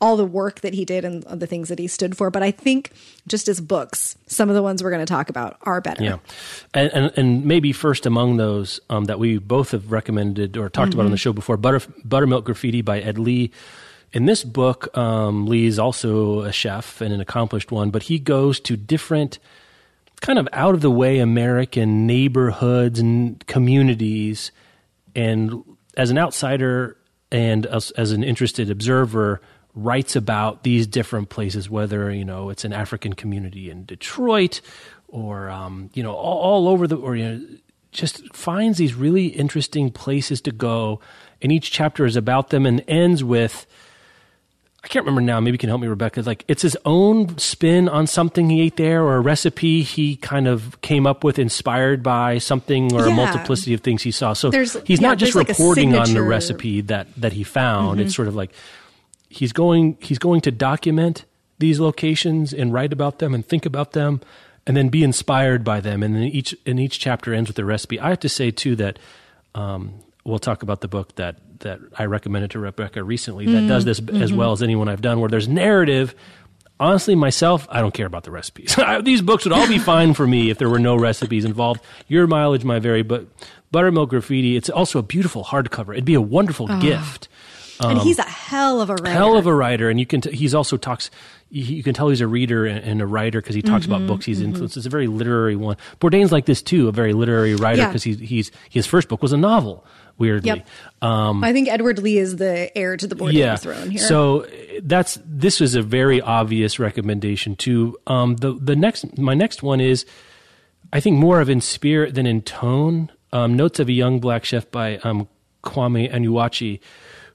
[0.00, 2.30] all the work that he did and the things that he stood for.
[2.30, 2.92] But I think
[3.26, 6.04] just as books, some of the ones we're going to talk about are better.
[6.04, 6.18] Yeah,
[6.72, 10.94] and, and and maybe first among those um, that we both have recommended or talked
[10.94, 13.50] about on the show before, Butter, Buttermilk Graffiti by Ed Lee.
[14.12, 18.60] In this book, um, is also a chef and an accomplished one, but he goes
[18.60, 19.40] to different
[20.24, 24.52] kind of out of the way American neighborhoods and communities,
[25.14, 25.62] and
[25.98, 26.96] as an outsider
[27.30, 29.42] and as, as an interested observer,
[29.74, 34.62] writes about these different places, whether you know it's an African community in Detroit
[35.08, 37.46] or um, you know all, all, over the or you know
[37.92, 41.00] just finds these really interesting places to go,
[41.42, 43.66] and each chapter is about them and ends with.
[44.84, 45.40] I can't remember now.
[45.40, 46.20] Maybe you can help me, Rebecca.
[46.20, 50.46] Like it's his own spin on something he ate there, or a recipe he kind
[50.46, 53.12] of came up with, inspired by something, or Yeah.
[53.12, 54.34] a multiplicity of things he saw.
[54.34, 57.44] So There's- he's yeah, not just there's like reporting on the recipe that that he
[57.44, 57.92] found.
[57.98, 58.06] Mm-hmm.
[58.06, 58.52] It's sort of like
[59.30, 61.24] he's going he's going to document
[61.58, 64.20] these locations and write about them and think about them
[64.66, 67.64] and then be inspired by them and then each and each chapter ends with a
[67.64, 68.98] recipe i have to say too that
[69.54, 69.92] um,
[70.24, 73.86] we'll talk about the book that that i recommended to rebecca recently that does mm,
[73.86, 74.38] this as mm-hmm.
[74.38, 76.14] well as anyone i've done where there's narrative.
[76.80, 78.76] Honestly myself i don't care about the recipes.
[79.02, 81.80] These books would all be fine for me if there were no recipes involved.
[82.08, 83.26] Your mileage my vary but
[83.70, 85.92] buttermilk graffiti it's also a beautiful hardcover.
[85.92, 86.80] It'd be a wonderful ah.
[86.80, 87.28] gift
[87.80, 89.08] and he's a hell of a writer.
[89.08, 90.20] Um, hell of a writer, and you can.
[90.20, 91.10] T- he's also talks.
[91.50, 94.24] You can tell he's a reader and, a writer because he talks Mm-hmm, about books
[94.26, 94.76] he's influenced.
[94.76, 95.76] It's a very literary one.
[96.00, 97.88] Bourdain's like this too, a very literary writer Yeah.
[97.88, 99.84] because he's he's his first book was a novel.
[100.18, 100.66] Weirdly, Yep.
[101.02, 103.56] I think Edward Lee is the heir to the Bourdain Um, yeah.
[103.56, 104.00] throne here.
[104.00, 104.48] So uh,
[104.82, 107.98] that's this was a very obvious recommendation too.
[108.06, 110.06] Um, the the next my next one is,
[110.92, 113.10] I think more of in spirit than in tone.
[113.32, 115.26] Um, Notes of a Young Black Chef by um,
[115.64, 116.78] Kwame Onwuachi,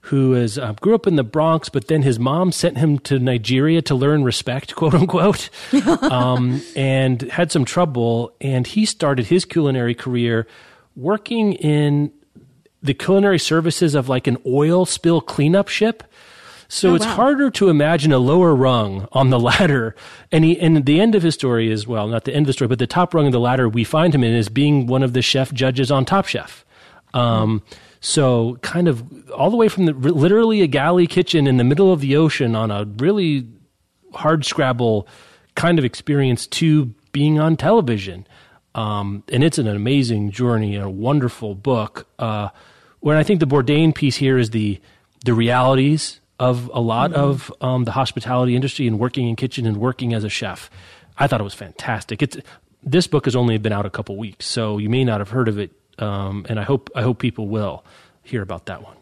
[0.01, 3.19] who is uh, grew up in the Bronx, but then his mom sent him to
[3.19, 5.49] Nigeria to learn respect, quote unquote,
[6.03, 8.33] um, and had some trouble.
[8.41, 10.47] And he started his culinary career
[10.95, 12.11] working in
[12.81, 16.03] the culinary services of like an oil spill cleanup ship.
[16.71, 17.15] So Oh, it's wow.
[17.15, 19.95] harder to imagine a lower rung on the ladder.
[20.31, 22.53] And he, and the end of his story is, well, not the end of the
[22.53, 25.01] story, but the top rung of the ladder we find him in is being one
[25.03, 26.63] of the chef judges on Top Chef.
[27.13, 27.63] Um,
[28.01, 31.91] so kind of all the way from the, literally a galley kitchen in the middle
[31.91, 33.47] of the ocean on a really
[34.13, 35.07] hard scrabble
[35.55, 38.25] kind of experience to being on television.
[38.75, 42.07] Um, and it's an amazing journey, and a wonderful book.
[42.17, 42.49] Uh,
[42.99, 44.79] where I think the Bourdain piece here is the
[45.25, 49.77] the realities of a lot of um, the hospitality industry and working in kitchen and
[49.77, 50.69] working as a chef.
[51.17, 52.21] I thought it was fantastic.
[52.21, 52.37] It's
[52.81, 55.49] this book has only been out a couple weeks, so you may not have heard
[55.49, 57.83] of it, um, and I hope I hope people will
[58.23, 58.95] hear about that one.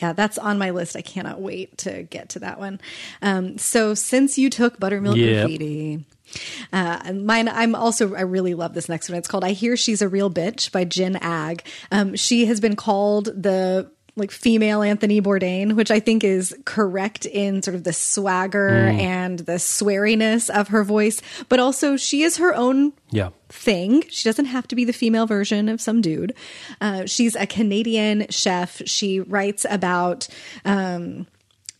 [0.00, 0.96] yeah, that's on my list.
[0.96, 2.80] I cannot wait to get to that one.
[3.20, 5.46] Um, so since you took Buttermilk Yep.
[5.46, 6.04] Graffiti,
[6.72, 9.18] uh, mine, I'm also, I really love this next one.
[9.18, 11.64] It's called I Hear She's a Real Bitch by Jen Agg.
[11.92, 17.24] Um, she has been called the like female Anthony Bourdain, which I think is correct
[17.24, 22.36] in sort of the swagger and the sweariness of her voice, but also she is
[22.36, 23.30] her own Yeah.
[23.48, 24.04] thing.
[24.10, 26.34] She doesn't have to be the female version of some dude.
[26.80, 28.82] Uh, she's a Canadian chef.
[28.86, 30.28] She writes about,
[30.66, 31.26] um,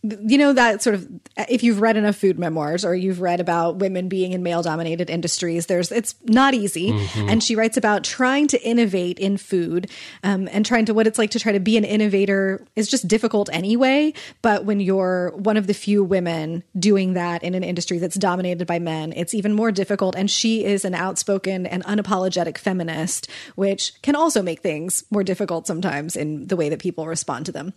[0.03, 1.07] you know, that sort of,
[1.47, 5.09] if you've read enough food memoirs or you've read about women being in male dominated
[5.09, 6.91] industries, there's, it's not easy.
[7.15, 9.89] And she writes about trying to innovate in food
[10.21, 13.07] um, and trying to, what it's like to try to be an innovator is just
[13.07, 14.13] difficult anyway.
[14.41, 18.67] But when you're one of the few women doing that in an industry that's dominated
[18.67, 20.17] by men, it's even more difficult.
[20.17, 25.65] And she is an outspoken and unapologetic feminist, which can also make things more difficult
[25.65, 27.73] sometimes in the way that people respond to them.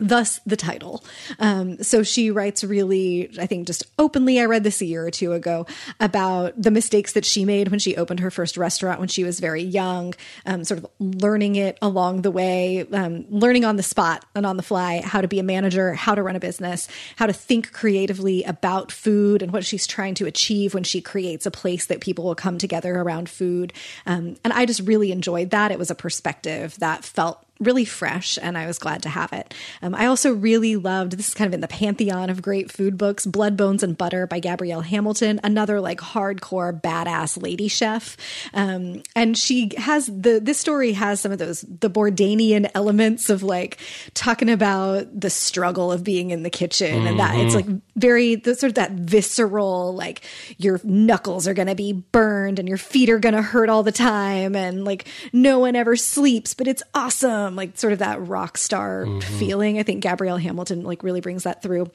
[0.00, 1.04] Thus, the title.
[1.38, 4.40] Um, so she writes really, I think, just openly.
[4.40, 5.66] I read this a year or two ago
[5.98, 9.40] about the mistakes that she made when she opened her first restaurant when she was
[9.40, 10.14] very young,
[10.46, 14.56] um, sort of learning it along the way, um, learning on the spot and on
[14.56, 17.72] the fly how to be a manager, how to run a business, how to think
[17.72, 22.00] creatively about food and what she's trying to achieve when she creates a place that
[22.00, 23.72] people will come together around food.
[24.06, 25.72] Um, and I just really enjoyed that.
[25.72, 29.52] It was a perspective that felt really fresh and I was glad to have it.
[29.82, 32.96] Um, I also really loved this is kind of in the pantheon of great food
[32.96, 38.16] books Blood, Bones, and Butter by Gabrielle Hamilton, another like hardcore badass lady chef.
[38.54, 43.42] Um, and she has the this story has some of those the Bourdainian elements of
[43.42, 43.78] like
[44.14, 47.66] talking about the struggle of being in the kitchen and that it's like
[47.96, 50.22] very the sort of that visceral like
[50.58, 53.82] your knuckles are going to be burned and your feet are going to hurt all
[53.82, 58.26] the time and like no one ever sleeps but it's awesome like sort of that
[58.26, 59.78] rock star feeling.
[59.78, 61.90] I think gabrielle hamilton like really brings that through.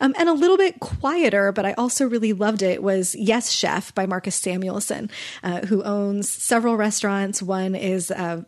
[0.00, 3.94] Um, and a little bit quieter but i also really loved it was yes chef
[3.94, 5.10] by marcus samuelsson
[5.42, 7.42] uh, who owns several restaurants.
[7.42, 8.42] One is uh,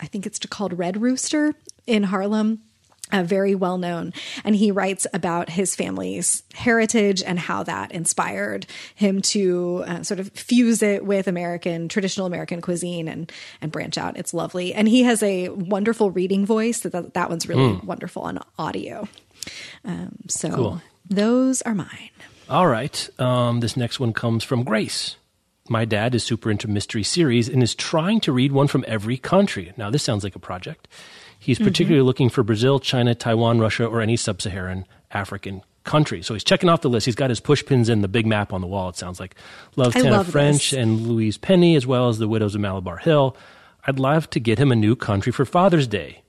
[0.00, 1.54] i think it's called red rooster
[1.86, 2.62] in harlem
[3.12, 4.12] uh, very well known.
[4.44, 10.20] And he writes about his family's heritage and how that inspired him to uh, sort
[10.20, 14.16] of fuse it with American, traditional American cuisine and, and branch out.
[14.16, 14.74] It's lovely.
[14.74, 16.80] And he has a wonderful reading voice.
[16.80, 19.08] That, that one's really wonderful on audio.
[19.84, 20.82] Um, so Cool.
[21.08, 22.10] those are mine.
[22.48, 23.08] All right.
[23.18, 25.16] Um, this next one comes from Grace.
[25.68, 29.16] My dad is super into mystery series and is trying to read one from every
[29.16, 29.72] country.
[29.76, 30.86] Now, this sounds like a project.
[31.46, 36.20] He's particularly looking for Brazil, China, Taiwan, Russia, or any sub Saharan African country.
[36.20, 37.06] So he's checking off the list.
[37.06, 39.36] He's got his push pins in the big map on the wall, it sounds like.
[39.76, 40.78] Loves I Tana love French this.
[40.80, 43.36] and Louise Penny, as well as the Widows of Malabar Hill.
[43.86, 46.22] I'd love to get him a new country for Father's Day.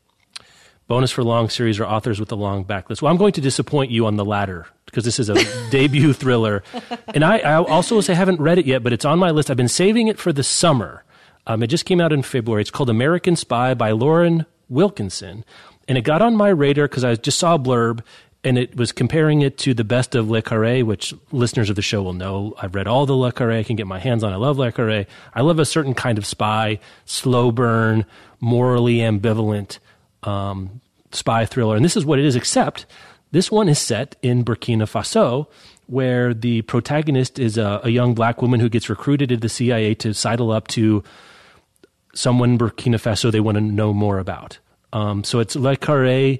[0.88, 3.02] Bonus for long series or authors with a long backlist.
[3.02, 5.36] Well, I'm going to disappoint you on the latter because this is a
[5.72, 6.62] debut thriller.
[7.08, 9.50] And I, I also say I haven't read it yet, but it's on my list.
[9.50, 11.04] I've been saving it for the summer.
[11.48, 12.62] Um, it just came out in February.
[12.62, 15.46] It's called American Spy by Lauren Wilkinson.
[15.88, 18.02] And it got on my radar because I just saw a blurb
[18.44, 21.82] and it was comparing it to the best of Le Carre, which listeners of the
[21.82, 22.54] show will know.
[22.62, 24.32] I've read all the Le Carre I can get my hands on.
[24.32, 25.06] I love Le Carre.
[25.34, 28.06] I love a certain kind of spy, slow burn,
[28.40, 29.80] morally ambivalent
[30.24, 31.76] um, spy thriller.
[31.76, 32.86] And this is what it is, except
[33.32, 35.48] this one is set in Burkina Faso,
[35.88, 39.96] where the protagonist is a, a young black woman who gets recruited into the CIA
[39.96, 41.04] to sidle up to
[42.18, 44.60] someone in Burkina Faso they want to know more about.
[44.92, 46.40] Um, so it's Le Carre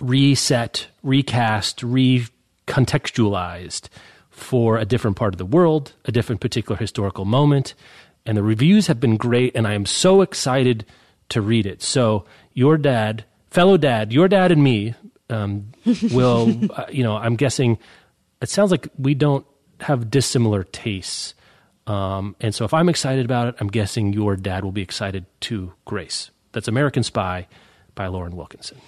[0.00, 3.88] reset, recast, recontextualized
[4.30, 7.74] for a different part of the world, a different particular historical moment.
[8.26, 10.84] And the reviews have been great, and I am so excited
[11.28, 11.82] to read it.
[11.82, 14.94] So, your dad, fellow dad, your dad and me
[15.30, 15.72] um,
[16.12, 17.78] will, uh, you know, I'm guessing
[18.40, 19.46] it sounds like we don't
[19.80, 21.34] have dissimilar tastes.
[21.86, 25.26] Um, and so, if I'm excited about it, I'm guessing your dad will be excited
[25.40, 26.30] too, Grace.
[26.52, 27.48] That's American Spy
[27.94, 28.78] by Lauren Wilkinson.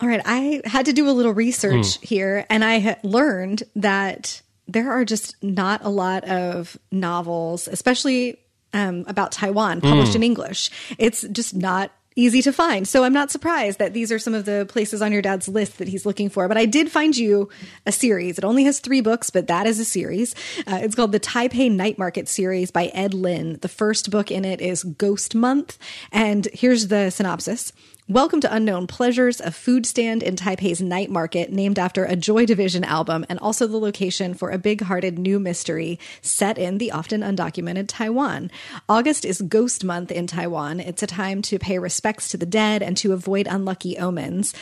[0.00, 4.92] All right, I had to do a little research here, and I learned that there
[4.92, 8.38] are just not a lot of novels, especially
[8.74, 10.70] um, about Taiwan, published in English.
[10.98, 12.88] It's just not easy to find.
[12.88, 15.78] So I'm not surprised that these are some of the places on your dad's list
[15.78, 16.48] that he's looking for.
[16.48, 17.50] But I did find you
[17.84, 18.38] a series.
[18.38, 20.34] It only has three books, but that is a series.
[20.66, 23.58] Uh, it's called the Taipei Night Market series by Ed Lin.
[23.60, 25.78] The first book in it is Ghost Month.
[26.10, 27.72] And here's the synopsis.
[28.08, 32.46] Welcome to Unknown Pleasures, a food stand in Taipei's night market named after a Joy
[32.46, 36.92] Division album and also the location for a big hearted new mystery set in the
[36.92, 38.52] often undocumented Taiwan.
[38.88, 40.78] August is Ghost Month in Taiwan.
[40.78, 44.54] It's a time to pay respects to the dead and to avoid unlucky omens.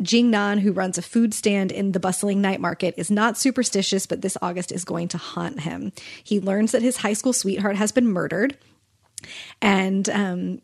[0.00, 4.06] Jing Nan, who runs a food stand in the bustling night market, is not superstitious,
[4.06, 5.90] but this August is going to haunt him.
[6.22, 8.56] He learns that his high school sweetheart has been murdered.
[9.60, 10.62] And um,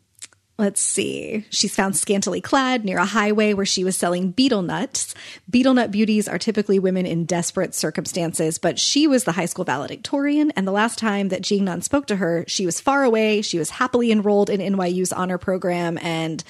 [0.59, 5.15] let's see, she's found scantily clad near a highway where she was selling betel nuts.
[5.49, 9.63] Betel nut beauties are typically women in desperate circumstances, but she was the high school
[9.63, 10.51] valedictorian.
[10.51, 13.41] And the last time that Jingnan spoke to her, she was far away.
[13.41, 16.43] She was happily enrolled in NYU's honor program and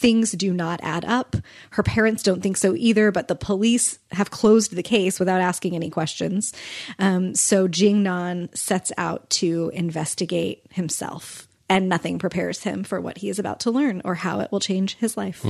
[0.00, 1.36] things do not add up.
[1.70, 5.74] Her parents don't think so either, but the police have closed the case without asking
[5.74, 6.54] any questions.
[6.98, 13.30] Um, so Jingnan sets out to investigate himself, and nothing prepares him for what he
[13.30, 15.46] is about to learn or how it will change his life.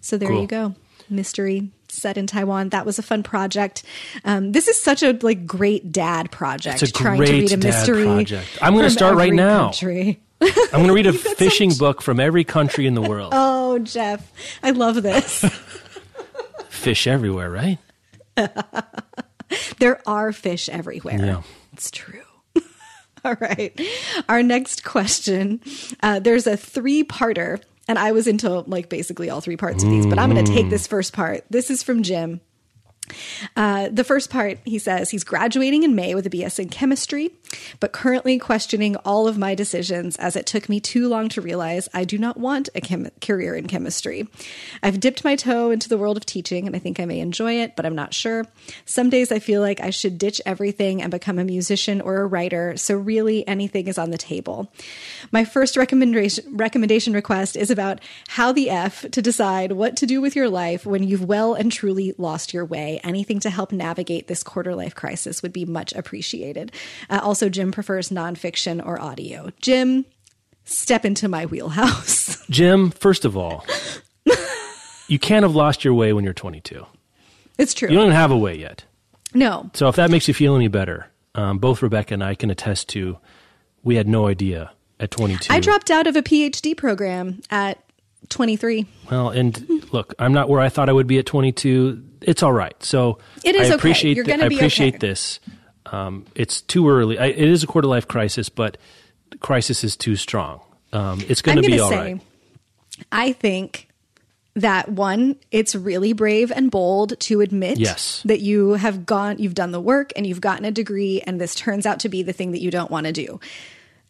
[0.00, 0.40] So there Cool.
[0.40, 0.74] you go.
[1.08, 2.70] Mystery set in Taiwan.
[2.70, 3.84] That was a fun project.
[4.24, 6.82] Um, this is such a like great dad project.
[6.82, 8.02] It's a trying to read a mystery.
[8.04, 8.48] project.
[8.60, 9.66] I'm gonna start right now.
[9.66, 10.20] country.
[10.40, 13.32] I'm going to read a fishing book from every country in the world.
[13.34, 14.30] Oh, Jeff,
[14.62, 15.42] I love this.
[16.68, 17.78] Fish everywhere, right?
[19.78, 21.24] There are fish everywhere.
[21.24, 21.42] Yeah.
[21.72, 22.20] It's true.
[23.30, 23.78] All right.
[24.28, 25.60] Our next question
[26.00, 29.90] uh, there's a three parter, and I was into like basically all three parts of
[29.90, 31.44] these, but I'm going to take this first part.
[31.50, 32.40] This is from Jim.
[33.56, 37.32] Uh, the first part, he says he's graduating in May with a BS in chemistry,
[37.80, 41.88] but currently questioning all of my decisions as it took me too long to realize
[41.92, 44.28] I do not want a chem- career in chemistry.
[44.82, 47.60] I've dipped my toe into the world of teaching and I think I may enjoy
[47.60, 48.46] it, but I'm not sure.
[48.84, 52.26] Some days I feel like I should ditch everything and become a musician or a
[52.26, 54.72] writer, so really anything is on the table.
[55.32, 60.20] My first recommendation recommendation request is about how the F to decide what to do
[60.20, 63.00] with your life when you've well and truly lost your way.
[63.04, 66.72] Anything to help navigate this quarter life crisis would be much appreciated.
[67.10, 69.50] Uh, also, Jim prefers nonfiction or audio.
[69.60, 70.04] Jim,
[70.64, 72.44] step into my wheelhouse.
[72.50, 73.64] Jim, first of all,
[75.08, 76.84] you can't have lost your way when you're 22.
[77.58, 77.88] it's true.
[77.88, 78.84] You don't have a way yet.
[79.34, 82.50] no, So if that makes you feel any better, um, both Rebecca and I can
[82.50, 83.18] attest to
[83.82, 85.52] we had no idea at 22.
[85.52, 87.78] I dropped out of a PhD program at
[88.30, 88.86] 23.
[89.10, 92.02] Well, and look, I'm not where I thought I would be at 22.
[92.22, 92.74] It's all right.
[92.82, 94.08] So It is I okay.
[94.08, 95.06] You're th- I appreciate okay.
[95.08, 95.38] this.
[95.92, 97.18] Um, it's too early.
[97.18, 98.76] I, it is a quarter life crisis, but
[99.30, 100.60] the crisis is too strong.
[100.92, 102.20] Um, it's going to be all say, right.
[103.12, 103.88] I think
[104.54, 108.22] that one, it's really brave and bold to admit Yes.
[108.24, 111.54] that you have gone, you've done the work and you've gotten a degree, and this
[111.54, 113.38] turns out to be the thing that you don't want to do.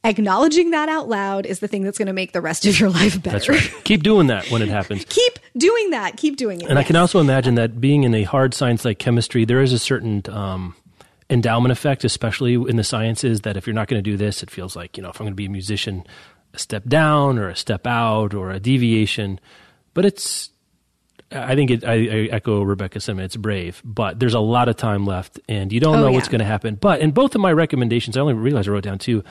[0.04, 2.90] Acknowledging that out loud is the thing that's going to make the rest of your
[3.00, 3.38] life better.
[3.38, 3.84] That's right.
[3.84, 5.04] Keep doing that when it happens.
[5.08, 6.16] Keep doing that.
[6.16, 6.68] Keep doing it.
[6.70, 9.72] And I can also imagine that being in a hard science like chemistry, there is
[9.72, 10.76] a certain um,
[11.28, 14.50] endowment effect, especially in the sciences, that if you're not going to do this, it
[14.50, 16.04] feels like, you know, if I'm going to be a musician,
[16.54, 19.40] a step down or a step out or a deviation.
[19.94, 20.50] But it's,
[21.32, 23.26] I think it, I, I echo Rebecca's sentiment.
[23.26, 26.14] It's brave, but there's a lot of time left and you don't Oh, know yeah.
[26.14, 26.76] what's going to happen.
[26.76, 29.24] But in both of my recommendations, I only realized I wrote down two,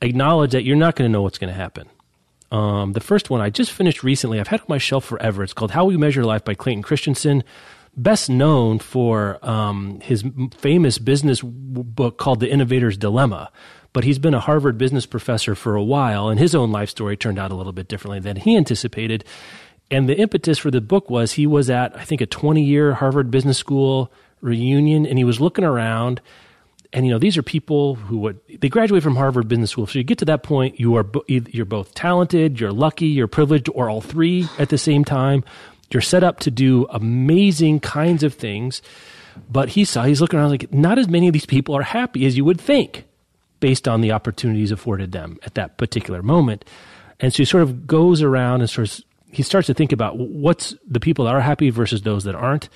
[0.00, 1.88] acknowledge that you're not going to know what's going to happen.
[2.50, 4.38] Um, the first one I just finished recently.
[4.38, 5.42] I've had it on my shelf forever.
[5.42, 7.42] It's called How We Measure Life by Clayton Christensen,
[7.96, 10.24] best known for um, his
[10.56, 13.50] famous business book called The Innovator's Dilemma.
[13.92, 17.16] But he's been a Harvard business professor for a while, and his own life story
[17.16, 19.24] turned out a little bit differently than he anticipated.
[19.90, 22.94] And the impetus for the book was he was at, I think, a 20 year
[22.94, 26.20] Harvard Business School reunion, and he was looking around
[26.94, 29.86] and you know these are people who would they graduate from Harvard Business School.
[29.86, 33.68] So you get to that point, you are you're both talented, you're lucky, you're privileged,
[33.74, 35.44] or all three at the same time.
[35.90, 38.82] You're set up to do amazing kinds of things.
[39.50, 42.24] But he saw he's looking around like not as many of these people are happy
[42.24, 43.04] as you would think,
[43.60, 46.64] based on the opportunities afforded them at that particular moment.
[47.18, 50.16] And so he sort of goes around and sort of he starts to think about
[50.18, 52.68] what's the people that are happy versus those that aren't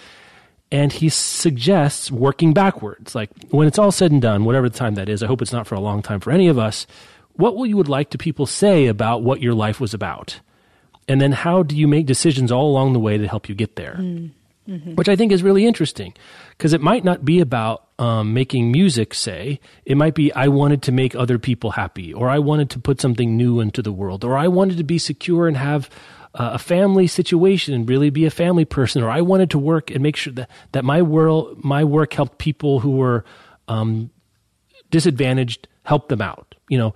[0.70, 3.14] and he suggests working backwards.
[3.14, 5.52] Like when it's all said and done, whatever the time that is, I hope it's
[5.52, 6.86] not for a long time for any of us.
[7.34, 10.40] What will you would like to people say about what your life was about?
[11.08, 13.76] And then how do you make decisions all along the way to help you get
[13.76, 13.96] there?
[14.96, 16.12] Which I think is really interesting
[16.50, 19.60] because it might not be about um, making music, say.
[19.86, 23.00] It might be, I wanted to make other people happy, or I wanted to put
[23.00, 25.88] something new into the world, or I wanted to be secure and have
[26.34, 29.90] uh, a family situation and really be a family person, or I wanted to work
[29.90, 33.24] and make sure that, that my world, my work helped people who were
[33.68, 34.10] um,
[34.90, 36.54] disadvantaged, help them out.
[36.68, 36.94] You know,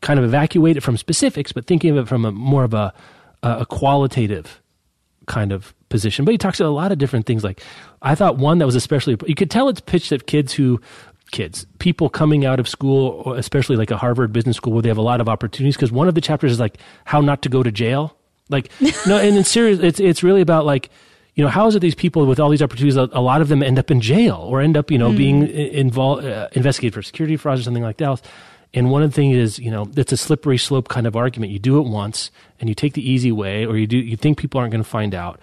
[0.00, 2.94] kind of evacuate it from specifics, but thinking of it from a more of a,
[3.42, 4.60] a qualitative
[5.26, 6.24] kind of position.
[6.24, 7.44] But he talks about a lot of different things.
[7.44, 7.62] Like
[8.02, 10.80] I thought one that was especially you could tell it's pitched at kids who
[11.30, 14.98] kids people coming out of school, especially like a Harvard Business School where they have
[14.98, 15.76] a lot of opportunities.
[15.76, 18.16] Because one of the chapters is like how not to go to jail.
[18.48, 18.70] Like
[19.06, 20.90] no, and in serious, it's it's really about like
[21.34, 23.48] you know how is it these people with all these opportunities a a lot of
[23.48, 27.02] them end up in jail or end up you know being involved uh, investigated for
[27.02, 28.20] security frauds or something like that
[28.72, 31.52] and one of the things is you know it's a slippery slope kind of argument.
[31.52, 34.38] You do it once and you take the easy way or you do you think
[34.38, 35.40] people aren't going to find out.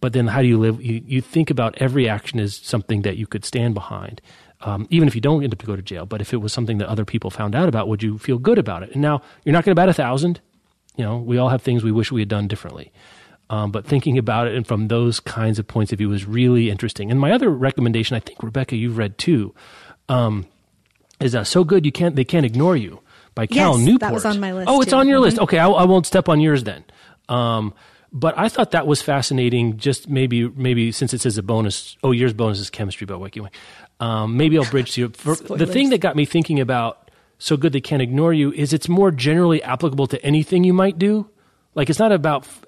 [0.00, 0.80] But then how do you live?
[0.82, 4.22] You, you think about every action as something that you could stand behind
[4.62, 6.06] um, even if you don't end up to go to jail.
[6.06, 8.58] But if it was something that other people found out about would you feel good
[8.58, 8.92] about it?
[8.92, 10.40] And now you're not going to bat a thousand.
[10.96, 12.92] You know we all have things we wish we had done differently.
[13.48, 16.70] Um, but thinking about it and from those kinds of points of view was really
[16.70, 17.10] interesting.
[17.10, 19.52] And my other recommendation, I think Rebecca, you've read too,
[20.08, 20.46] um,
[21.20, 23.00] is uh, "So Good You Can't They Can't Ignore You"
[23.34, 24.00] by Cal Yes, Newport.
[24.00, 24.96] that was on my list, Oh, it's too.
[24.96, 25.36] on your list.
[25.36, 25.42] Mhm.
[25.44, 26.84] Okay, I, I won't step on yours then.
[27.28, 27.74] Um,
[28.12, 29.76] but I thought that was fascinating.
[29.76, 31.96] Just maybe, maybe since it says a bonus.
[32.02, 33.50] Oh, yours bonus is chemistry by Weike Wang.
[34.00, 35.08] Um, maybe I'll bridge to you.
[35.10, 38.72] For, the thing that got me thinking about "So Good They Can't Ignore You" is
[38.72, 41.28] it's more generally applicable to anything you might do.
[41.76, 42.64] Like it's not about f-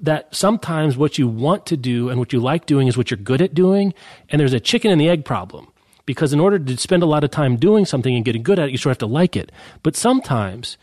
[0.00, 3.18] that sometimes what you want to do and what you like doing is what you're
[3.18, 3.92] good at doing.
[4.30, 5.68] And there's a chicken and the egg problem
[6.08, 8.68] because in order to spend a lot of time doing something and getting good at
[8.68, 9.52] it, you sort of have to like it.
[9.82, 10.78] But sometimes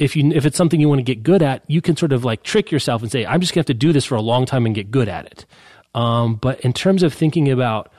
[0.00, 2.24] if you, if it's something you want to get good at, you can sort of
[2.24, 4.46] like trick yourself and say, I'm just gonna have to do this for a long
[4.46, 5.46] time and get good at it.
[5.94, 7.92] Um, but in terms of thinking about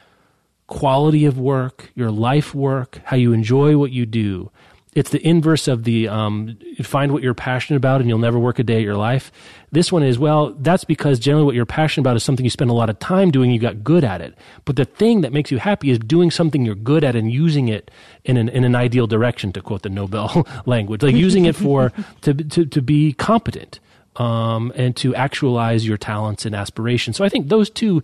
[0.67, 4.51] quality of work, your life work, how you enjoy what you do.
[4.93, 8.59] It's the inverse of the um, find what you're passionate about and you'll never work
[8.59, 9.31] a day of your life.
[9.71, 12.69] This one is, well, that's because generally what you're passionate about is something you spend
[12.69, 14.37] a lot of time doing, you got good at it.
[14.65, 17.69] But the thing that makes you happy is doing something you're good at and using
[17.69, 17.89] it
[18.25, 21.93] in an, in an ideal direction, to quote the Nobel language, like using it for,
[22.21, 23.79] to, to, to be competent
[24.17, 27.15] um, and to actualize your talents and aspirations.
[27.15, 28.03] So I think those two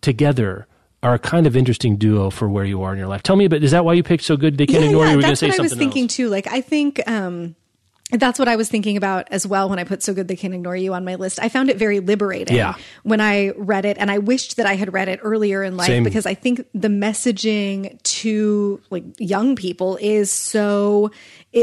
[0.00, 0.66] together
[1.04, 3.22] are a kind of interesting duo for where you are in your life.
[3.22, 3.62] Tell me a bit.
[3.62, 4.56] Is that why you picked so good?
[4.56, 5.16] They can't yeah, ignore yeah, you.
[5.18, 6.16] We're going to that's say what I was thinking else.
[6.16, 6.28] too.
[6.30, 7.54] Like I think um,
[8.10, 10.54] that's what I was thinking about as well when I put So Good They Can't
[10.54, 11.38] Ignore You on my list.
[11.42, 12.74] I found it very liberating Yeah.
[13.02, 15.86] when I read it, and I wished that I had read it earlier in life
[15.88, 16.04] Same.
[16.04, 21.10] because I think the messaging to like young people is so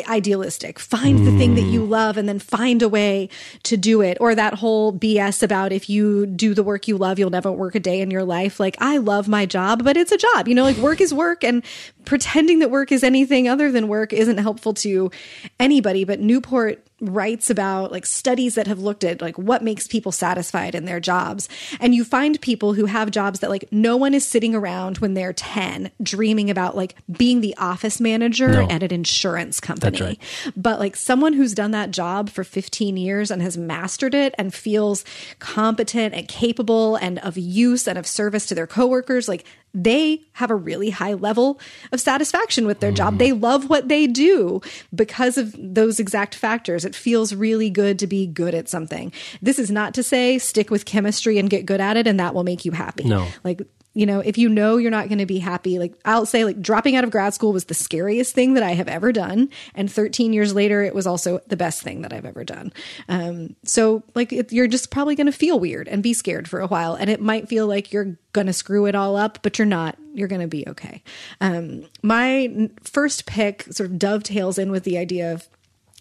[0.08, 0.80] idealistic.
[0.80, 1.74] Find the thing that Mm.
[1.74, 3.28] you love and then find a way
[3.64, 4.18] to do it.
[4.22, 7.76] Or that whole BS about if you do the work you love, you'll never work
[7.76, 8.58] a day in your life.
[8.60, 10.48] Like, I love my job, but it's a job.
[10.48, 11.62] You know, like work is work and
[12.06, 15.12] pretending that work is anything other than work isn't helpful to
[15.60, 16.04] anybody.
[16.04, 20.76] But Newport writes about like studies that have looked at like what makes people satisfied
[20.76, 21.50] in their jobs.
[21.80, 25.16] And you find people who have jobs that like no one is sitting around when
[25.16, 28.68] they're 10 dreaming about like being the office manager No.
[28.70, 30.00] at an insurance company.
[30.00, 30.20] right.
[30.56, 34.54] But like someone who's done that job for 15 years and has mastered it and
[34.54, 35.04] feels
[35.40, 39.44] competent and capable and of use and of service to their coworkers, like
[39.74, 41.58] they have a really high level
[41.94, 43.16] of satisfaction with their job.
[43.16, 43.20] Mm.
[43.20, 44.62] They love what they do
[44.94, 46.84] because of those exact factors.
[46.92, 49.14] It feels really good to be good at something.
[49.42, 52.34] This is not to say stick with chemistry and get good at it and that
[52.34, 53.06] will make you happy.
[53.06, 53.28] No.
[53.46, 53.62] Like
[53.94, 56.62] you know, if you know you're not going to be happy, like I'll say, like
[56.62, 59.50] dropping out of grad school was the scariest thing that I have ever done.
[59.76, 62.72] And 13 years later, it was also the best thing that I've ever done.
[63.10, 66.62] Um, so, like, it, you're just probably going to feel weird and be scared for
[66.62, 66.96] a while.
[66.96, 69.98] And it might feel like you're going to screw it all up, but you're not.
[70.14, 71.04] You're going to be okay.
[71.42, 75.50] Um, my first pick sort of dovetails in with the idea of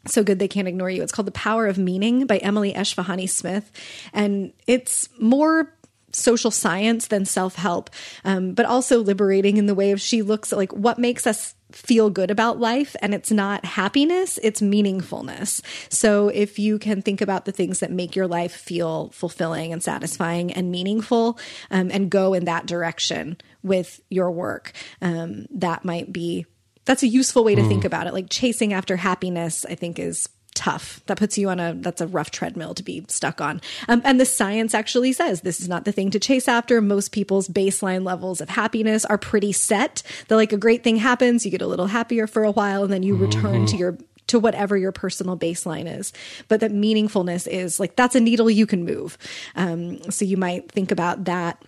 [0.07, 1.03] so good they can't ignore you.
[1.03, 3.71] It's called The Power of Meaning by Emily Esfahani Smith.
[4.13, 5.75] And it's more
[6.13, 7.91] social science than self help,
[8.25, 11.55] um, but also liberating in the way of she looks at like what makes us
[11.73, 17.21] feel good about life and it's not happiness it's meaningfulness so if you can think
[17.21, 21.39] about the things that make your life feel fulfilling and satisfying and meaningful
[21.71, 26.45] um, and go in that direction with your work um, that might be
[26.91, 28.13] that's a useful way to think about it.
[28.13, 31.01] Like chasing after happiness i think is tough.
[31.07, 33.61] That puts you on a that's a rough treadmill to be stuck on.
[33.89, 36.81] Um, and the science actually says this is not the thing to chase after.
[36.81, 40.03] Most people's baseline levels of happiness are pretty set.
[40.27, 42.93] That like a great thing happens you get a little happier for a while and
[42.93, 46.13] then you return to your to whatever your personal baseline is.
[46.49, 49.17] But that meaningfulness is like that's a needle you can move.
[49.55, 51.63] Um, so you might think about that.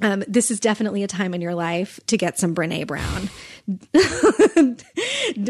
[0.00, 3.30] Um, this is definitely a time in your life to get some Brene Brown.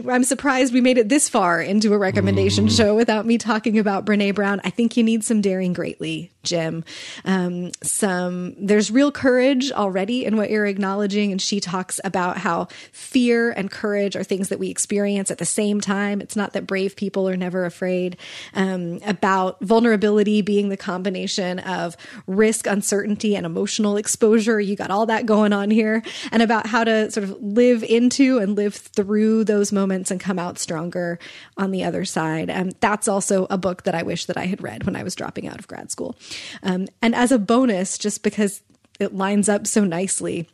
[0.09, 4.05] I'm surprised we made it this far into a recommendation show without me talking about
[4.05, 4.61] Brene Brown.
[4.65, 6.83] I think you need some daring greatly, Jim.
[7.25, 12.67] Um, some there's real courage already in what you're acknowledging, and she talks about how
[12.91, 16.21] fear and courage are things that we experience at the same time.
[16.21, 18.17] It's not that brave people are never afraid.
[18.55, 21.97] Um, about vulnerability being the combination of
[22.27, 24.59] risk, uncertainty, and emotional exposure.
[24.59, 26.03] You got all that going on here,
[26.33, 30.39] and about how to sort of live into and live through those moments and come
[30.39, 31.19] out stronger
[31.59, 32.49] on the other side.
[32.49, 35.15] And that's also a book that I wish that I had read when I was
[35.15, 36.17] dropping out of grad school.
[36.63, 38.63] Um, and as a bonus, just because
[38.99, 40.49] it lines up so nicely.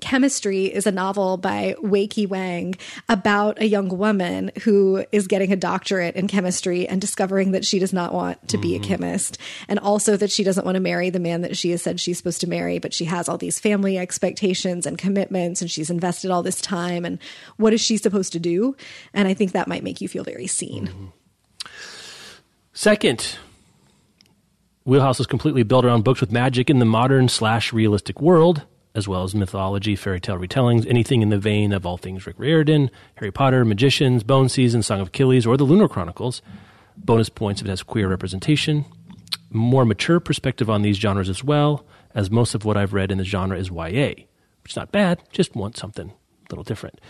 [0.00, 2.74] Chemistry is a novel by Weike Wang
[3.08, 7.78] about a young woman who is getting a doctorate in chemistry and discovering that she
[7.78, 8.88] does not want to be a mm-hmm.
[8.88, 9.38] chemist.
[9.68, 12.18] And also that she doesn't want to marry the man that she has said she's
[12.18, 16.30] supposed to marry, but she has all these family expectations and commitments and she's invested
[16.30, 17.04] all this time.
[17.04, 17.18] And
[17.56, 18.76] what is she supposed to do?
[19.14, 20.88] And I think that might make you feel very seen.
[20.88, 21.06] Mm-hmm.
[22.72, 23.36] Second,
[24.84, 28.66] Wheelhouse is completely built around books with magic in the modern slash realistic world,
[29.00, 32.36] as well as mythology, fairy tale retellings, anything in the vein of all things Rick
[32.38, 36.42] Riordan, Harry Potter, Magicians, Bone Season, Song of Achilles, or the Lunar Chronicles.
[36.96, 38.84] Bonus points if it has queer representation.
[39.50, 41.84] More mature perspective on these genres as well,
[42.14, 44.10] as most of what I've read in the genre is YA,
[44.62, 46.14] which is not bad, just want something a
[46.50, 47.00] little different.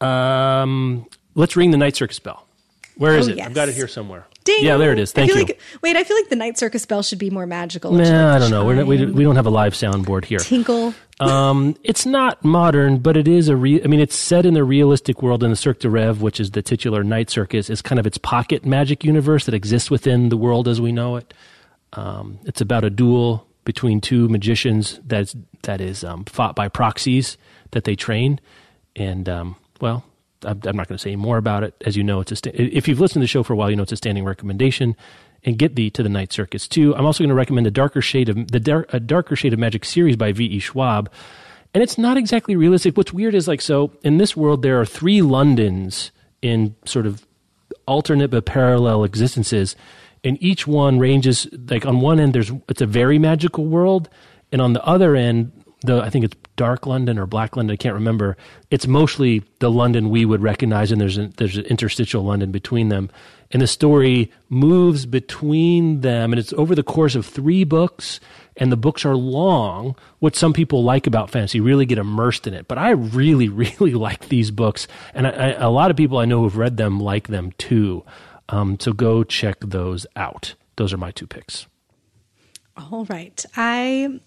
[0.00, 2.46] Um, let's ring the Night Circus bell.
[2.96, 3.36] Where is Oh, it?
[3.38, 3.46] yes.
[3.46, 4.26] I've got it here somewhere.
[4.48, 4.64] Ding!
[4.64, 5.12] Yeah, there it is.
[5.12, 5.44] I Thank feel you.
[5.46, 7.92] Like, wait, I feel like the Night Circus bell should be more magical.
[7.92, 8.64] Nah, like, I don't know.
[8.64, 10.38] We're not, we, we don't have a live soundboard here.
[10.38, 10.94] tinkle.
[11.20, 13.80] Um, it's not modern, but it is a real.
[13.84, 16.52] I mean, it's set in the realistic world in the Cirque du Rêve, which is
[16.52, 20.36] the titular night circus, is kind of its pocket magic universe that exists within the
[20.36, 21.34] world as we know it.
[21.92, 27.36] Um, it's about a duel between two magicians that's, that is um, fought by proxies
[27.72, 28.40] that they train.
[28.96, 30.04] And, um, well,
[30.44, 31.74] I'm, not going to say more about it.
[31.84, 33.70] As you know, it's a sta- if you've listened to the show for a while,
[33.70, 34.96] you know it's a standing recommendation.
[35.44, 36.96] And get thee to the Night Circus too.
[36.96, 39.58] I'm also going to recommend a darker shade of the dar- a darker shade of
[39.60, 40.44] magic series by V.
[40.44, 40.58] E.
[40.58, 41.08] Schwab,
[41.72, 42.96] and it's not exactly realistic.
[42.96, 46.10] What's weird is like so in this world there are three Londons
[46.42, 47.24] in sort of
[47.86, 49.76] alternate but parallel existences,
[50.24, 54.08] and each one ranges like on one end there's it's a very magical world,
[54.50, 57.76] and on the other end the I think it's Dark London or Black London I
[57.76, 58.36] can't remember.
[58.70, 62.90] It's mostly the London we would recognize, and there's an, there's an interstitial London between
[62.90, 63.08] them,
[63.50, 68.20] and the story moves between them, and it's over the course of three books.
[68.60, 72.54] And the books are long, what some people like about fantasy, really get immersed in
[72.54, 72.66] it.
[72.66, 76.24] But I really, really like these books, and I, I, a lot of people I
[76.24, 78.04] know who've read them like them too.
[78.48, 80.54] Um, so go check those out.
[80.76, 81.66] Those are my two picks.
[82.76, 83.44] All right.
[83.56, 84.20] I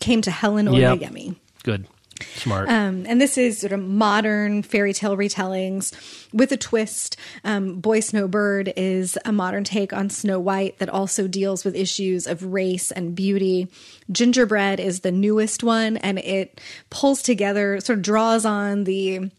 [0.00, 1.26] came to Helen Oyeyemi.
[1.26, 1.36] Yep.
[1.62, 1.86] Good.
[2.20, 2.68] Smart.
[2.68, 5.92] Um, and this is sort of modern fairy tale retellings
[6.32, 7.16] with a twist.
[7.44, 12.26] Um, Boy Snowbird is a modern take on Snow White that also deals with issues
[12.26, 13.68] of race and beauty.
[14.10, 16.60] Gingerbread is the newest one, and it
[16.90, 19.30] pulls together, sort of draws on the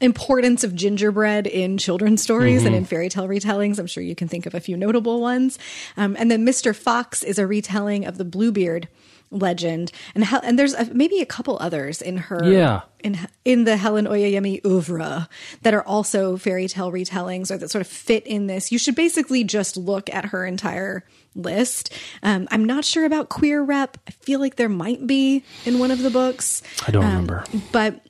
[0.00, 3.80] importance of gingerbread in children's stories and in fairy tale retellings.
[3.80, 5.58] I'm sure you can think of a few notable ones.
[5.96, 6.74] Um, and then Mr.
[6.74, 8.86] Fox is a retelling of the Bluebeard
[9.30, 12.80] legend, and Hel- and there's a, maybe a couple others in her Yeah.
[13.04, 15.28] in in the Helen Oyeyemi oeuvre
[15.62, 18.72] that are also fairy tale retellings or that sort of fit in this.
[18.72, 21.04] You should basically just look at her entire
[21.34, 21.92] list.
[22.22, 23.98] Um, I'm not sure about queer rep.
[24.08, 26.62] I feel like there might be in one of the books.
[26.86, 27.44] I don't Um, remember.
[27.70, 28.00] but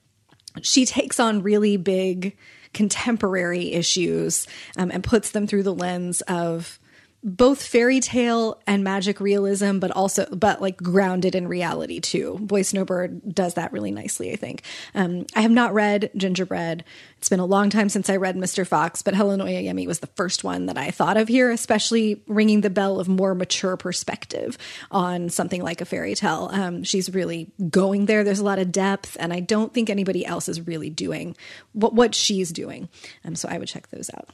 [0.63, 2.37] she takes on really big
[2.73, 4.47] contemporary issues
[4.77, 6.79] um, and puts them through the lens of
[7.25, 12.39] both fairy tale and magic realism, but also, but like grounded in reality too.
[12.41, 14.63] Boy Snowbird does that really nicely, I think.
[14.95, 16.85] Um, I have not read Gingerbread.
[17.17, 18.65] It's been a long time since I read Mr.
[18.65, 22.61] Fox, but Helen Oyeyemi was the first one that I thought of here, especially ringing
[22.61, 24.57] the bell of more mature perspective
[24.93, 26.49] on something like a fairy tale.
[26.53, 28.23] Um, she's really going there.
[28.23, 31.37] There's a lot of depth, and I don't think anybody else is really doing
[31.73, 32.89] what what she's doing.
[33.25, 34.29] Um, so I would check those out.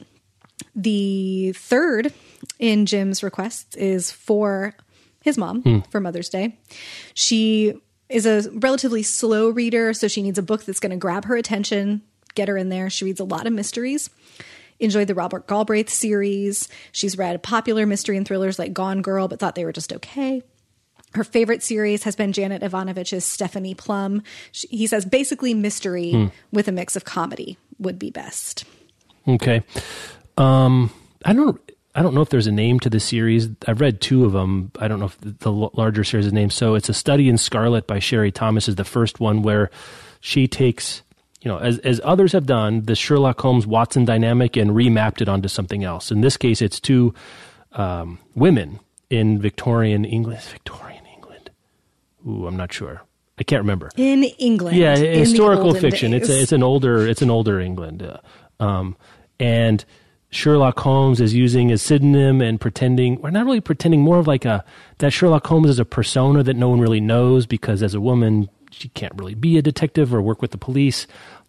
[0.75, 2.13] The third
[2.59, 4.75] in Jim's requests is for
[5.21, 5.79] his mom hmm.
[5.89, 6.57] for Mother's Day.
[7.13, 7.73] She
[8.09, 11.35] is a relatively slow reader, so she needs a book that's going to grab her
[11.35, 12.01] attention,
[12.35, 12.89] get her in there.
[12.89, 14.09] She reads a lot of mysteries.
[14.77, 16.67] Enjoyed the Robert Galbraith series.
[16.91, 20.43] She's read popular mystery and thrillers like Gone Girl, but thought they were just okay.
[21.13, 24.21] Her favorite series has been Janet Evanovich's Stephanie Plum.
[24.51, 26.25] She, he says basically mystery hmm.
[26.51, 28.65] with a mix of comedy would be best.
[29.25, 29.63] Okay.
[30.37, 30.91] Um,
[31.23, 31.59] I don't.
[31.97, 33.47] I don't know if there's a name to the series.
[33.67, 34.69] I've read two of them.
[34.79, 36.51] I don't know if the, the larger series is named.
[36.51, 39.71] So it's a study in Scarlet by Sherry Thomas is the first one where
[40.19, 41.03] she takes,
[41.41, 45.29] you know, as as others have done, the Sherlock Holmes Watson dynamic and remapped it
[45.29, 46.11] onto something else.
[46.11, 47.13] In this case, it's two
[47.71, 48.79] um, women
[49.09, 50.41] in Victorian England.
[50.41, 51.49] Victorian England.
[52.27, 53.03] Ooh, I'm not sure.
[53.37, 53.89] I can't remember.
[53.95, 54.75] In England.
[54.75, 56.13] Yeah, historical fiction.
[56.13, 58.17] It's a, it's an older it's an older England, uh,
[58.63, 58.97] um,
[59.39, 59.83] and
[60.35, 64.45] Sherlock Holmes is using a pseudonym and pretending, or not really pretending, more of like
[64.45, 64.63] a
[64.97, 68.49] that Sherlock Holmes is a persona that no one really knows because as a woman
[68.69, 71.07] she can't really be a detective or work with the police,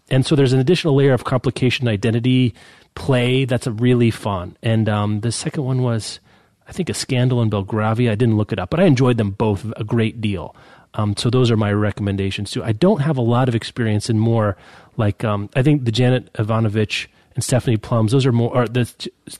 [0.08, 2.54] and so there's an additional layer of complication identity
[2.94, 4.56] play that's really fun.
[4.62, 6.20] And um, the second one was.
[6.68, 8.10] I think a scandal in Belgravia.
[8.10, 10.56] I didn't look it up, but I enjoyed them both a great deal.
[10.94, 12.64] Um, so those are my recommendations too.
[12.64, 14.56] I don't have a lot of experience in more
[14.96, 18.10] like um, I think the Janet Evanovich and Stephanie Plums.
[18.10, 18.92] Those are more or the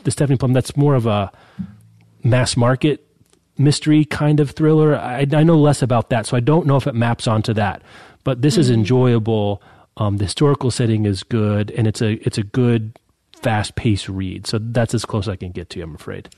[0.04, 0.52] the Stephanie Plum.
[0.52, 1.32] That's more of a
[2.22, 3.02] mass market
[3.58, 4.96] mystery kind of thriller.
[4.96, 7.82] I, I know less about that, so I don't know if it maps onto that.
[8.22, 9.62] But this is enjoyable.
[9.96, 12.98] Um, the historical setting is good, and it's a it's a good
[13.32, 14.46] fast paced read.
[14.46, 15.78] So that's as close as I can get to.
[15.78, 16.28] you, I'm afraid.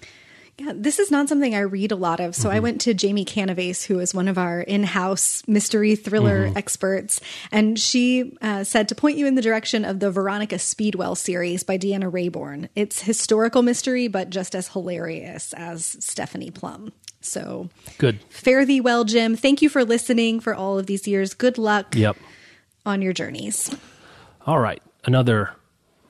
[0.60, 2.34] Yeah, this is not something I read a lot of.
[2.34, 7.20] So I went to Jamie Canaves, who is one of our in-house mystery thriller experts,
[7.52, 11.62] and she uh, said to point you in the direction of the Veronica Speedwell series
[11.62, 12.68] by Deanna Raybourn.
[12.74, 16.92] It's historical mystery, but just as hilarious as Stephanie Plum.
[17.20, 18.20] So Good.
[18.28, 19.36] fare thee well, Jim.
[19.36, 21.34] Thank you for listening for all of these years.
[21.34, 22.16] Good luck Yep.
[22.84, 23.72] on your journeys.
[24.44, 25.50] All right, another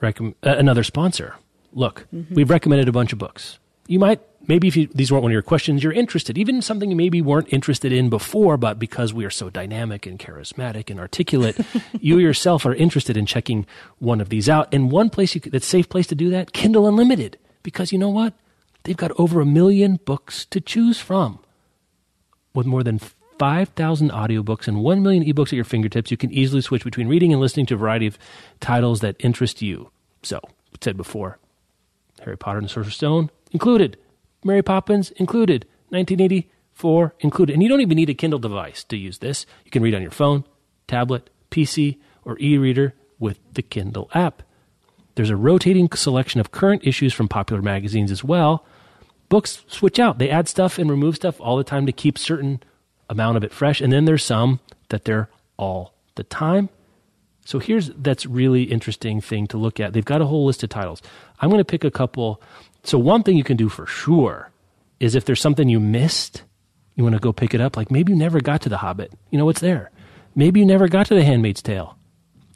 [0.03, 1.35] recomm- uh, another sponsor.
[1.75, 3.59] Look, we've recommended a bunch of books.
[3.89, 6.91] You might maybe if you, these weren't one of your questions, you're interested, even something
[6.91, 10.99] you maybe weren't interested in before, but because we are so dynamic and charismatic and
[10.99, 11.59] articulate,
[12.01, 13.67] you yourself are interested in checking
[13.99, 14.73] one of these out.
[14.73, 17.93] And one place you, could- that's a safe place to do that, Kindle Unlimited, because
[17.93, 18.35] you know what?
[18.85, 21.41] They've got over a million books to choose from
[22.55, 23.01] with more than
[23.39, 27.33] 5,000 audiobooks and 1 million ebooks at your fingertips, you can easily switch between reading
[27.33, 28.19] and listening to a variety of
[28.61, 29.91] titles that interest you.
[30.23, 30.41] So,
[30.81, 31.39] said before,
[32.25, 33.97] Harry Potter and the Sorcerer's Stone included,
[34.45, 37.53] Mary Poppins included, 1984 included.
[37.53, 39.47] And you don't even need a Kindle device to use this.
[39.65, 40.45] You can read on your phone,
[40.87, 44.43] tablet, PC, or e reader with the Kindle app.
[45.15, 48.65] There's a rotating selection of current issues from popular magazines as well.
[49.29, 50.19] Books switch out.
[50.19, 52.63] They add stuff and remove stuff all the time to keep certain
[53.11, 53.81] amount of it fresh.
[53.81, 56.69] And then there's some that they're all the time.
[57.45, 59.93] So here's that's really interesting thing to look at.
[59.93, 61.03] They've got a whole list of titles.
[61.41, 62.43] I'm going to pick a couple.
[62.89, 64.51] So, one thing you can do for sure
[64.99, 66.43] is if there's something you missed,
[66.95, 67.77] you want to go pick it up.
[67.77, 69.13] Like maybe you never got to The Hobbit.
[69.31, 69.91] You know, it's there.
[70.35, 71.99] Maybe you never got to The Handmaid's Tale.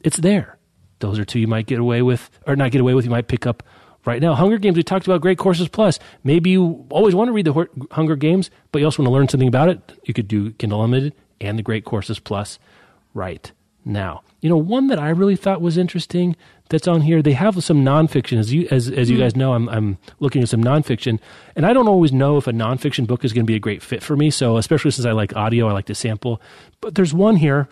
[0.03, 0.57] It's there.
[1.01, 3.28] Those are two you might get away with, or not get away with, you might
[3.28, 3.62] pick up
[4.07, 4.33] right now.
[4.35, 5.99] Hunger Games, we talked about Great Courses Plus.
[6.24, 9.28] Maybe you always want to read the Hunger Games, but you also want to learn
[9.28, 10.01] something about it.
[10.05, 11.12] You could do Kindle Unlimited
[11.43, 12.59] and the Great Courses Plus
[13.12, 13.53] right
[13.85, 14.22] now.
[14.41, 16.37] You know, one that I really thought was interesting
[16.68, 17.22] that's on here.
[17.22, 19.22] They have some nonfiction, as you as as you hmm.
[19.22, 19.53] guys know.
[19.53, 21.20] I'm I'm looking at some nonfiction,
[21.55, 23.83] and I don't always know if a nonfiction book is going to be a great
[23.83, 24.30] fit for me.
[24.30, 26.41] So, especially since I like audio, I like to sample.
[26.80, 27.68] But there's one here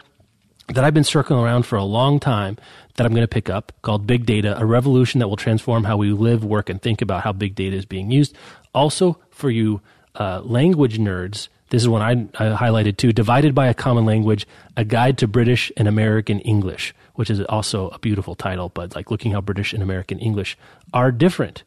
[0.68, 2.56] that I've been circling around for a long time
[2.96, 5.96] that I'm going to pick up called Big Data, a revolution that will transform how
[5.96, 8.36] we live, work, and think about how big data is being used.
[8.72, 9.80] Also, for you
[10.14, 12.12] uh, language nerds, this is one I,
[12.44, 14.46] I, highlighted too Divided by a Common Language,
[14.76, 19.10] a guide to British and American English, which is also a beautiful title, but like
[19.10, 20.58] looking how British and American English
[20.92, 21.62] are different.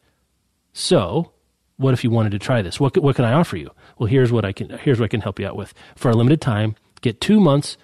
[0.72, 1.32] So,
[1.76, 2.78] what if you wanted to try this?
[2.78, 3.70] What, what can I offer you?
[3.98, 5.72] Well, here's what I can, here's what I can help you out with.
[5.96, 7.76] For a limited time, get two months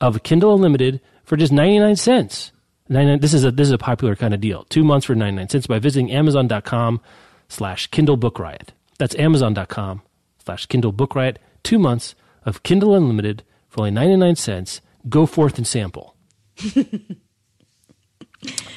[0.00, 2.52] of Kindle Unlimited for just 99 cents.
[2.88, 4.64] 99, this is a, this is a popular kind of deal.
[4.64, 7.00] Two months for 99 cents by visiting amazon.com
[7.48, 8.72] slash Kindle Book Riot.
[8.98, 10.02] That's amazon.com
[10.44, 14.80] slash Kindle Book Riot two months of Kindle Unlimited for only 99 cents.
[15.08, 16.16] Go forth and sample.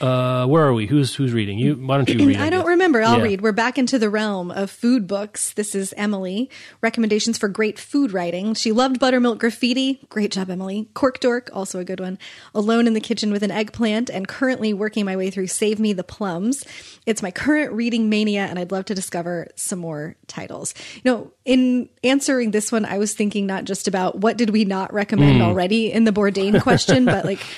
[0.01, 0.87] Uh, where are we?
[0.87, 1.59] Who's who's reading?
[1.59, 2.37] You why don't you read?
[2.37, 3.03] I, I don't remember.
[3.03, 3.23] I'll yeah.
[3.23, 3.41] read.
[3.41, 5.53] We're back into the realm of food books.
[5.53, 6.49] This is Emily.
[6.81, 8.55] Recommendations for great food writing.
[8.55, 9.99] She loved buttermilk graffiti.
[10.09, 10.89] Great job, Emily.
[10.95, 12.17] Cork Dork, also a good one.
[12.55, 15.93] Alone in the kitchen with an eggplant, and currently working my way through Save Me
[15.93, 16.65] the Plums.
[17.05, 20.73] It's my current reading mania, and I'd love to discover some more titles.
[20.95, 24.65] You know, in answering this one, I was thinking not just about what did we
[24.65, 25.45] not recommend mm.
[25.45, 27.39] already in the Bourdain question, but like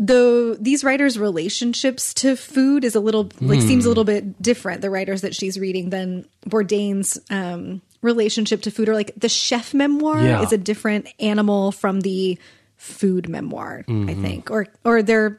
[0.00, 3.66] though these writers' relationships to food is a little like mm.
[3.66, 4.80] seems a little bit different.
[4.80, 9.74] The writers that she's reading than Bourdain's um, relationship to food, or like the chef
[9.74, 10.42] memoir yeah.
[10.42, 12.38] is a different animal from the
[12.78, 13.84] food memoir.
[13.86, 14.08] Mm-hmm.
[14.08, 15.38] I think, or or they're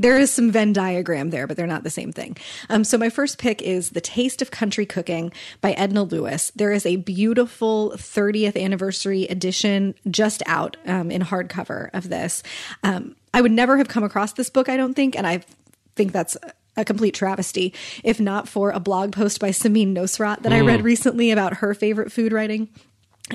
[0.00, 2.36] there is some Venn diagram there, but they're not the same thing.
[2.70, 5.30] Um, so my first pick is The Taste of Country Cooking
[5.60, 6.50] by Edna Lewis.
[6.56, 12.42] There is a beautiful 30th anniversary edition just out um, in hardcover of this.
[12.82, 15.42] Um, I would never have come across this book, I don't think, and I
[15.96, 16.36] think that's
[16.76, 17.74] a complete travesty
[18.04, 20.56] if not for a blog post by Samin Nosrat that mm.
[20.56, 22.68] I read recently about her favorite food writing.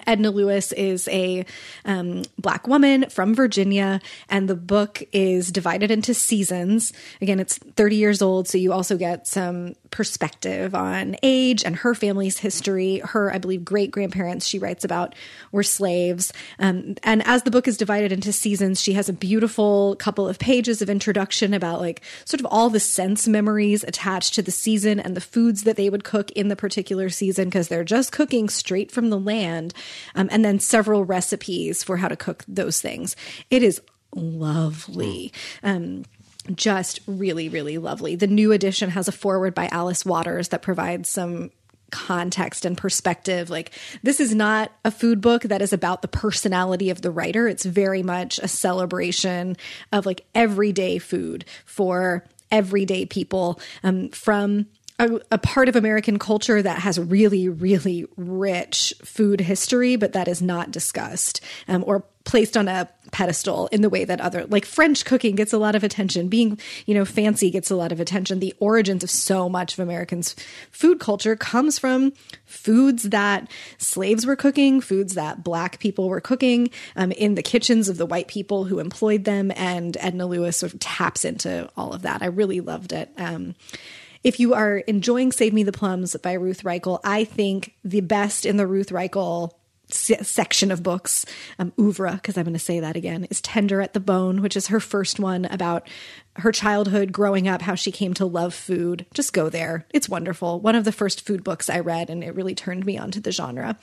[0.08, 1.46] Edna Lewis is a
[1.86, 6.91] um, black woman from Virginia, and the book is divided into seasons.
[7.22, 11.96] Again, it's 30 years old, so you also get some perspective on age and her
[11.96, 13.00] family's history.
[13.00, 15.16] Her, I believe, great grandparents she writes about
[15.54, 16.34] were slaves.
[16.60, 20.38] Um, and as the book is divided into seasons, she has a beautiful couple of
[20.38, 25.00] pages of introduction about like sort of all the sense memories attached to the season
[25.00, 28.50] and the foods that they would cook in the particular season because they're just cooking
[28.50, 29.74] straight from the land
[30.14, 33.16] um, and then several recipes for how to cook those things.
[33.50, 33.80] It is
[34.14, 35.32] lovely.
[35.64, 36.04] Um,
[36.54, 38.16] just really, really lovely.
[38.16, 41.52] The new edition has a foreword by Alice Waters that provides some
[41.91, 43.50] context and perspective.
[43.50, 43.72] Like,
[44.04, 47.48] this is not a food book that is about the personality of the writer.
[47.48, 49.56] It's very much a celebration
[49.91, 54.68] of like everyday food for everyday people um, from
[55.00, 60.28] a, a, part of American culture that has really, really rich food history, but that
[60.28, 64.66] is not discussed um, or placed on a pedestal in the way that other, like
[64.66, 66.28] French cooking gets a lot of attention.
[66.28, 68.39] Being, you know, fancy gets a lot of attention.
[68.39, 70.36] The origins of so much of Americans'
[70.72, 72.14] food culture comes from
[72.45, 77.89] foods that slaves were cooking, foods that black people were cooking um, in the kitchens
[77.89, 79.51] of the white people who employed them.
[79.56, 82.22] And Edna Lewis sort of taps into all of that.
[82.22, 83.12] I really loved it.
[83.18, 83.56] Um,
[84.24, 88.45] if you are enjoying Save Me the Plums by Ruth Reichl, I think the best
[88.45, 89.51] in the Ruth Reichl
[89.91, 91.25] section of books,
[91.59, 94.57] um, oeuvre, because I'm going to say that again, is Tender at the Bone, which
[94.57, 95.88] is her first one about
[96.38, 99.05] her childhood, growing up, how she came to love food.
[99.13, 99.86] Just go there.
[99.93, 100.59] It's wonderful.
[100.59, 103.31] One of the first food books I read, and it really turned me onto the
[103.31, 103.77] genre.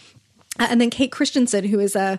[0.58, 2.18] Uh, and then Kate Christensen, who is a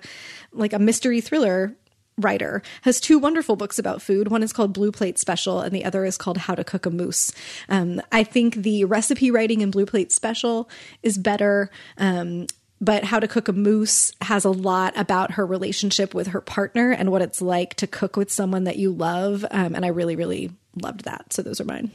[0.51, 1.75] like a mystery thriller
[2.17, 4.27] writer has two wonderful books about food.
[4.27, 6.89] One is called Blue Plate Special, and the other is called How to Cook a
[6.89, 7.31] Moose.
[7.69, 10.69] Um, I think the recipe writing in Blue Plate Special
[11.01, 11.69] is better.
[11.97, 12.47] Um,
[12.83, 16.91] but How to Cook a Moose has a lot about her relationship with her partner
[16.91, 19.45] and what it's like to cook with someone that you love.
[19.51, 21.31] Um, and I really, really loved that.
[21.31, 21.91] So those are mine.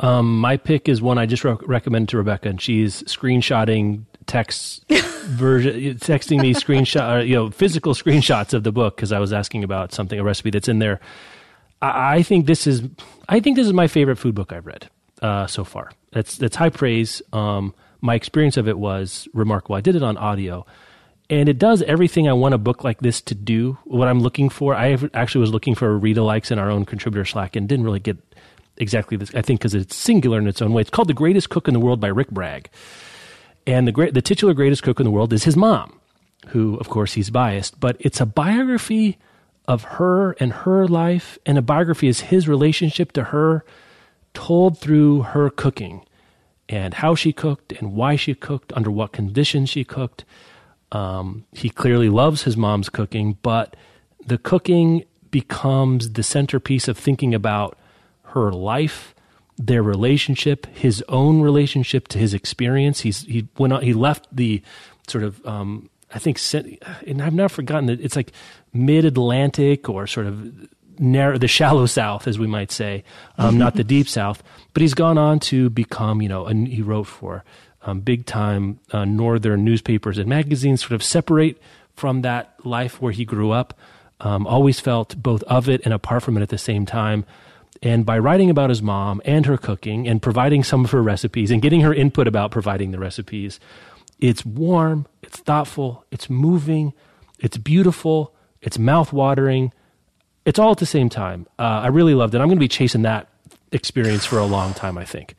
[0.00, 4.88] Um, my pick is one I just re- recommended to Rebecca, and she's screenshotting text
[4.88, 9.64] version, texting me screenshot, you know, physical screenshots of the book because I was asking
[9.64, 11.00] about something, a recipe that's in there.
[11.82, 12.82] I, I, think this is,
[13.28, 14.88] I think this is my favorite food book I've read.
[15.22, 15.90] uh, so far.
[16.12, 17.22] That's that's high praise.
[17.32, 19.76] Um, my experience of it was remarkable.
[19.76, 20.66] I did it on audio,
[21.28, 23.78] and it does everything I want a book like this to do.
[23.84, 27.24] What I'm looking for, I actually was looking for read alikes in our own contributor
[27.24, 28.18] Slack, and didn't really get
[28.76, 29.34] exactly this.
[29.34, 30.80] I think because it's singular in its own way.
[30.80, 32.70] It's called "The Greatest Cook in the World" by Rick Bragg,
[33.66, 36.00] and the great, the titular greatest cook in the world is his mom,
[36.48, 39.18] who, of course, he's biased, but it's a biography
[39.68, 43.64] of her and her life, and a biography is his relationship to her,
[44.34, 46.04] told through her cooking
[46.70, 50.24] and how she cooked and why she cooked, under what conditions she cooked.
[50.92, 53.74] Um, he clearly loves his mom's cooking, but
[54.24, 57.76] the cooking becomes the centerpiece of thinking about
[58.26, 59.14] her life,
[59.56, 63.00] their relationship, his own relationship to his experience.
[63.00, 64.62] He's he went on, he left the
[65.08, 68.32] sort of um, I think and I've never forgotten that it's like
[68.72, 70.68] mid Atlantic or sort of
[71.00, 73.02] narrow the shallow South, as we might say,
[73.38, 74.42] um, not the deep South.
[74.74, 77.42] But he's gone on to become, you know, and he wrote for
[77.82, 81.60] um, big time uh, northern newspapers and magazines, sort of separate
[81.94, 83.78] from that life where he grew up.
[84.20, 87.24] Um, always felt both of it and apart from it at the same time.
[87.82, 91.50] And by writing about his mom and her cooking and providing some of her recipes
[91.50, 93.58] and getting her input about providing the recipes,
[94.18, 96.92] it's warm, it's thoughtful, it's moving,
[97.38, 99.72] it's beautiful, it's mouth-watering.
[100.50, 101.46] It's all at the same time.
[101.60, 102.38] Uh, I really loved it.
[102.38, 103.28] I'm going to be chasing that
[103.70, 104.98] experience for a long time.
[104.98, 105.36] I think.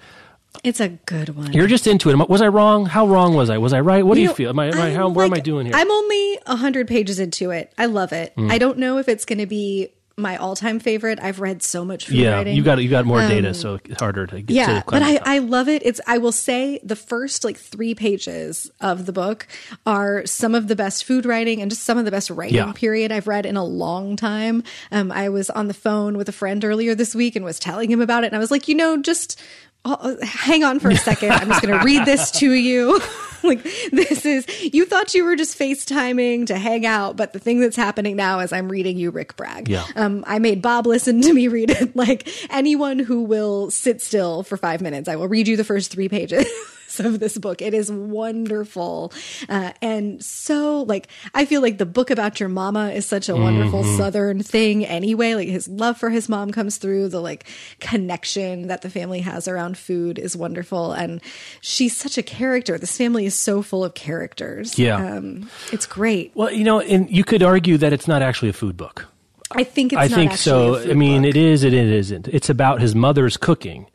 [0.64, 1.52] It's a good one.
[1.52, 2.30] You're just into it.
[2.30, 2.86] Was I wrong?
[2.86, 3.58] How wrong was I?
[3.58, 4.06] Was I right?
[4.06, 4.50] What you do know, you feel?
[4.52, 5.76] Am I, am I how, like, where am I doing here?
[5.76, 7.74] I'm only 100 pages into it.
[7.78, 8.34] I love it.
[8.38, 8.50] Mm.
[8.50, 9.90] I don't know if it's going to be
[10.22, 11.20] my all-time favorite.
[11.22, 12.56] I've read so much food yeah, writing.
[12.56, 14.54] you got you got more um, data, so it's harder to get.
[14.54, 15.82] Yeah, to but I, I love it.
[15.86, 19.48] It's I will say the first like three pages of the book
[19.86, 22.72] are some of the best food writing and just some of the best writing yeah.
[22.74, 24.64] period I've read in a long time.
[24.92, 27.90] Um, I was on the phone with a friend earlier this week and was telling
[27.92, 29.42] him about it, and I was like, you know, just
[29.86, 31.32] oh, hang on for a second.
[31.32, 33.00] I'm just going to read this to you.
[33.44, 37.60] like this is you thought you were just FaceTiming to hang out, but the thing
[37.60, 39.68] that's happening now is I'm reading you Rick Bragg.
[39.68, 39.86] Yeah.
[39.96, 41.96] Um, I made Bob listen to me read it.
[42.02, 45.92] Like anyone who will sit still for five minutes, I will read you the first
[45.92, 46.48] three pages.
[47.00, 47.62] of this book.
[47.62, 49.14] It is wonderful.
[49.50, 53.36] Uh, and so, like, I feel like the book about your mama is such a
[53.36, 53.98] wonderful mm-hmm.
[53.98, 55.36] Southern thing anyway.
[55.36, 57.10] Like, his love for his mom comes through.
[57.10, 57.46] The, like,
[57.80, 60.92] connection that the family has around food is wonderful.
[60.94, 61.22] And
[61.62, 62.78] she's such a character.
[62.78, 64.78] This family is so full of characters.
[64.78, 64.96] Yeah.
[64.96, 66.32] Um, it's great.
[66.36, 69.08] Well, you know, and you could argue that it's not actually a food book.
[69.54, 70.80] I think I think so.
[70.80, 71.30] I mean, book.
[71.30, 71.64] it is.
[71.64, 72.28] It, it isn't.
[72.30, 73.88] It's about his mother's cooking,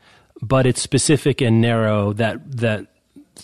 [0.42, 2.86] but it's specific and narrow that that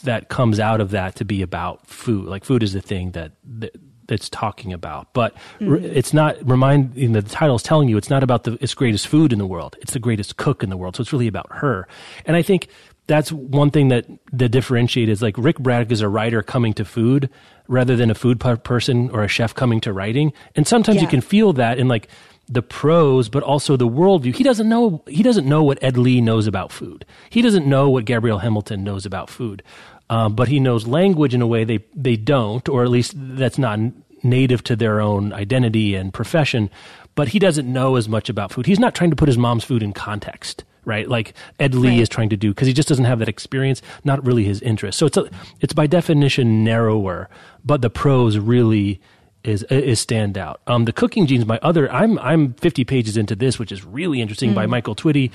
[0.02, 2.26] that comes out of that to be about food.
[2.26, 3.76] Like food is the thing that, that
[4.08, 5.84] that's talking about, but mm-hmm.
[5.84, 6.96] it's not remind.
[6.96, 9.38] You know, the title is telling you it's not about the its greatest food in
[9.38, 9.76] the world.
[9.80, 10.96] It's the greatest cook in the world.
[10.96, 11.86] So it's really about her.
[12.26, 12.68] And I think
[13.06, 16.84] that's one thing that the differentiates is like Rick Bragg is a writer coming to
[16.84, 17.28] food
[17.68, 20.32] rather than a food person or a chef coming to writing.
[20.54, 21.02] And sometimes yeah.
[21.02, 22.08] you can feel that in like
[22.52, 24.34] the prose, but also the worldview.
[24.34, 25.02] He doesn't know.
[25.06, 27.04] He doesn't know what Ed Lee knows about food.
[27.30, 29.62] He doesn't know what Gabrielle Hamilton knows about food.
[30.10, 33.58] Um, but he knows language in a way they they don't, or at least that's
[33.58, 33.78] not
[34.22, 36.70] native to their own identity and profession.
[37.14, 38.66] But he doesn't know as much about food.
[38.66, 41.08] He's not trying to put his mom's food in context right?
[41.08, 42.00] Like Ed Lee right.
[42.00, 44.98] is trying to do because he just doesn't have that experience, not really his interest.
[44.98, 45.30] So it's a,
[45.60, 47.28] it's by definition narrower,
[47.64, 49.00] but the prose really
[49.44, 50.60] is is stand out.
[50.66, 54.20] Um, the cooking genes, my other, I'm I'm 50 pages into this, which is really
[54.20, 54.54] interesting mm.
[54.54, 55.30] by Michael Twitty,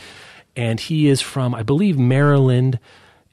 [0.56, 2.80] and he is from I believe Maryland.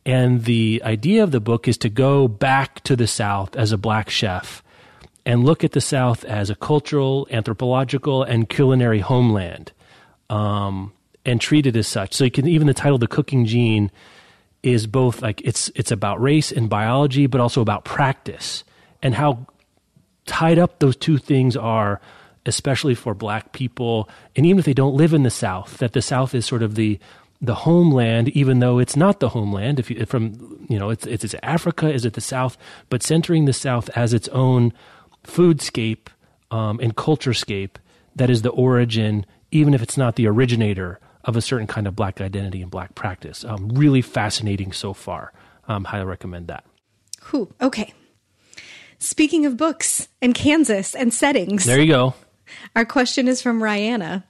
[0.07, 3.79] And the idea of the book is to go back to the South as a
[3.79, 4.63] black chef
[5.25, 9.73] and look at the South as a cultural, anthropological, and culinary homeland.
[10.29, 10.93] Um,
[11.25, 12.13] and treat it as such.
[12.13, 13.91] So you can even the title, "The Cooking Gene,"
[14.63, 18.65] is both like it's it's about race and biology, but also about practice
[19.03, 19.47] and how
[20.27, 22.01] tied up those two things are,
[22.47, 26.03] especially for Black people, and even if they don't live in the South, that the
[26.03, 26.99] South is sort of the
[27.41, 29.79] the homeland, even though it's not the homeland.
[29.79, 32.57] If you, from you know, it's it's Africa, is it the South?
[32.89, 34.73] But centering the South as its own
[35.25, 36.09] foodscape
[36.51, 37.77] um, and culturescape
[38.17, 41.97] that is the origin, even if it's not the originator of a certain kind of
[41.97, 43.45] black identity and black practice.
[43.45, 45.33] Um, really fascinating so far.
[45.67, 46.65] Um, highly recommend that.
[47.31, 47.53] Whew.
[47.61, 47.95] Okay.
[48.99, 51.65] Speaking of books and Kansas and settings.
[51.65, 52.15] There you go.
[52.77, 54.25] Our question is from Rihanna.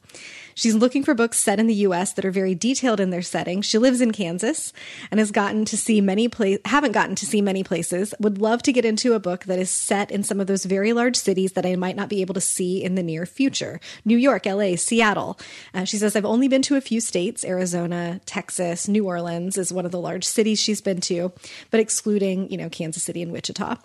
[0.55, 3.61] She's looking for books set in the US that are very detailed in their setting.
[3.61, 4.73] She lives in Kansas
[5.11, 8.15] and has gotten to see many places, haven't gotten to see many places.
[8.21, 10.93] Would love to get into a book that is set in some of those very
[10.93, 13.81] large cities that I might not be able to see in the near future.
[14.05, 15.39] New York, LA, Seattle.
[15.75, 19.73] Uh, she says, I've only been to a few states, Arizona, Texas, New Orleans is
[19.73, 21.33] one of the large cities she's been to,
[21.73, 23.77] but excluding, you know, Kansas City and Wichita.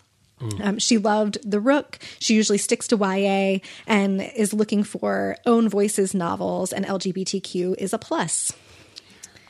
[0.61, 1.99] Um, she loved The Rook.
[2.19, 7.93] She usually sticks to YA and is looking for own voices novels, and LGBTQ is
[7.93, 8.51] a plus.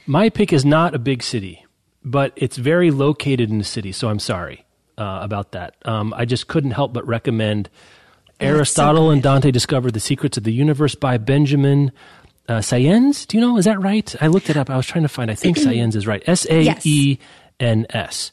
[0.05, 1.65] My pick is not a big city,
[2.03, 4.65] but it's very located in the city, so I'm sorry
[4.97, 5.75] uh, about that.
[5.85, 7.69] Um, I just couldn't help but recommend
[8.39, 11.91] Aristotle and Dante Discover the Secrets of the Universe by Benjamin
[12.47, 13.27] uh, Sayens.
[13.27, 13.57] Do you know?
[13.57, 14.15] Is that right?
[14.21, 14.69] I looked it up.
[14.69, 15.29] I was trying to find.
[15.29, 16.23] I think Sayens is right.
[16.25, 17.19] S A E
[17.59, 18.31] N S.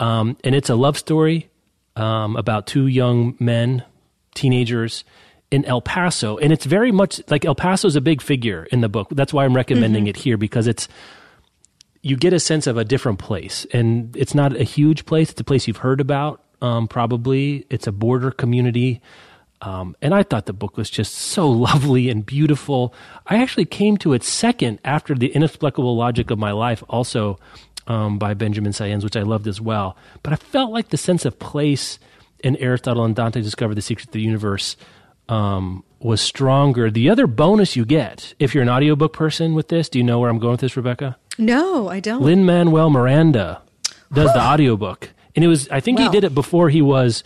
[0.00, 1.48] Um, and it's a love story
[1.96, 3.84] um, about two young men,
[4.34, 5.04] teenagers
[5.50, 8.80] in El Paso, and it's very much like El Paso is a big figure in
[8.80, 9.08] the book.
[9.10, 10.88] That's why I'm recommending it here because it's
[12.02, 15.30] you get a sense of a different place, and it's not a huge place.
[15.30, 17.66] It's a place you've heard about, um, probably.
[17.70, 19.00] It's a border community.
[19.62, 22.94] Um, and I thought the book was just so lovely and beautiful.
[23.26, 27.38] I actually came to it second after The Inexplicable Logic of My Life, also
[27.86, 29.96] um, by Benjamin Sayens, which I loved as well.
[30.22, 31.98] But I felt like the sense of place
[32.40, 34.76] in Aristotle and Dante Discover the Secrets of the Universe
[35.28, 36.90] um, was stronger.
[36.90, 40.18] The other bonus you get, if you're an audiobook person with this, do you know
[40.18, 41.16] where I'm going with this, Rebecca?
[41.38, 42.22] No, I don't.
[42.22, 43.62] Lin Manuel Miranda
[44.12, 45.10] does the audiobook.
[45.34, 47.24] And it was, I think he did it before he was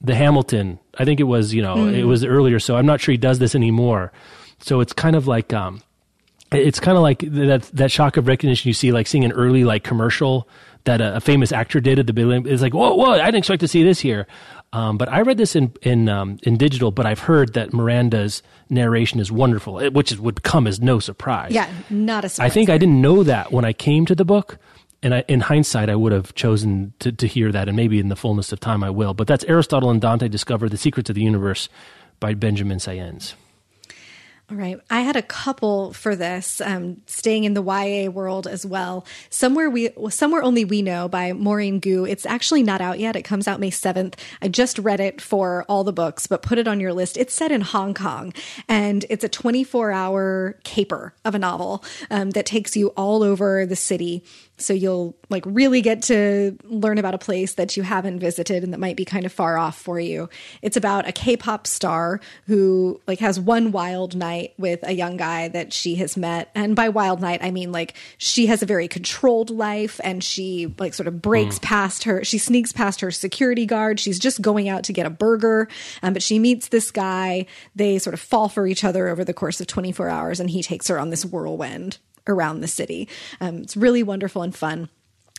[0.00, 0.78] the Hamilton.
[0.96, 2.60] I think it was, you know, it was earlier.
[2.60, 4.12] So I'm not sure he does this anymore.
[4.60, 5.82] So it's kind of like, um,
[6.52, 9.64] it's kind of like that that shock of recognition you see like seeing an early
[9.64, 10.48] like commercial
[10.84, 13.38] that a, a famous actor did at the billion it's like whoa whoa I didn't
[13.38, 14.26] expect to see this here.
[14.72, 18.42] Um, but I read this in in um, in digital but I've heard that Miranda's
[18.68, 21.52] narration is wonderful which is, would come as no surprise.
[21.52, 22.50] Yeah, not a surprise.
[22.50, 24.58] I think I didn't know that when I came to the book
[25.02, 28.08] and I, in hindsight I would have chosen to, to hear that and maybe in
[28.08, 31.16] the fullness of time I will but that's Aristotle and Dante discover the secrets of
[31.16, 31.68] the universe
[32.20, 33.34] by Benjamin Sayens
[34.50, 34.80] Right.
[34.90, 39.06] I had a couple for this, um, staying in the YA world as well.
[39.28, 42.04] Somewhere we, somewhere only we know by Maureen Goo.
[42.04, 43.14] It's actually not out yet.
[43.14, 44.14] It comes out May 7th.
[44.42, 47.16] I just read it for all the books, but put it on your list.
[47.16, 48.32] It's set in Hong Kong
[48.68, 53.64] and it's a 24 hour caper of a novel, um, that takes you all over
[53.66, 54.24] the city.
[54.62, 58.72] So you'll like really get to learn about a place that you haven't visited and
[58.72, 60.28] that might be kind of far off for you.
[60.62, 65.48] It's about a K-pop star who like has one wild night with a young guy
[65.48, 66.50] that she has met.
[66.54, 70.74] And by wild night, I mean like she has a very controlled life and she
[70.78, 72.24] like sort of breaks past her.
[72.24, 74.00] She sneaks past her security guard.
[74.00, 75.68] She's just going out to get a burger.
[76.02, 77.46] Um, but she meets this guy.
[77.74, 80.62] They sort of fall for each other over the course of 24 hours and he
[80.62, 81.98] takes her on this whirlwind
[82.30, 83.08] around the city.
[83.40, 84.88] Um, it's really wonderful and fun.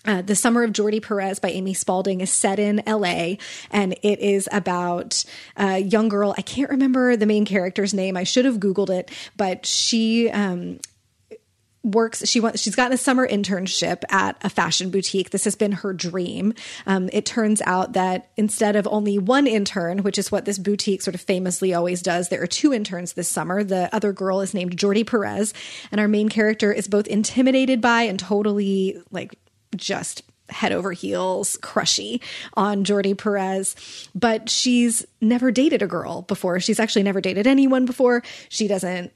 [0.04, 3.36] Uh, the Summer of Jordi Perez by Amy Spalding is set in LA,
[3.70, 5.24] and it is about
[5.56, 6.34] a young girl.
[6.38, 8.18] I can't remember the main character's name.
[8.18, 10.80] I should have Googled it, but she um,
[11.84, 15.72] works she wants she's gotten a summer internship at a fashion boutique this has been
[15.72, 16.54] her dream
[16.86, 21.02] um, it turns out that instead of only one intern which is what this boutique
[21.02, 24.54] sort of famously always does there are two interns this summer the other girl is
[24.54, 25.56] named jordi perez
[25.92, 29.36] and our main character is both intimidated by and totally like
[29.76, 32.22] just head over heels crushy
[32.56, 33.74] on Jordi Perez,
[34.14, 36.60] but she's never dated a girl before.
[36.60, 38.22] She's actually never dated anyone before.
[38.50, 39.14] She doesn't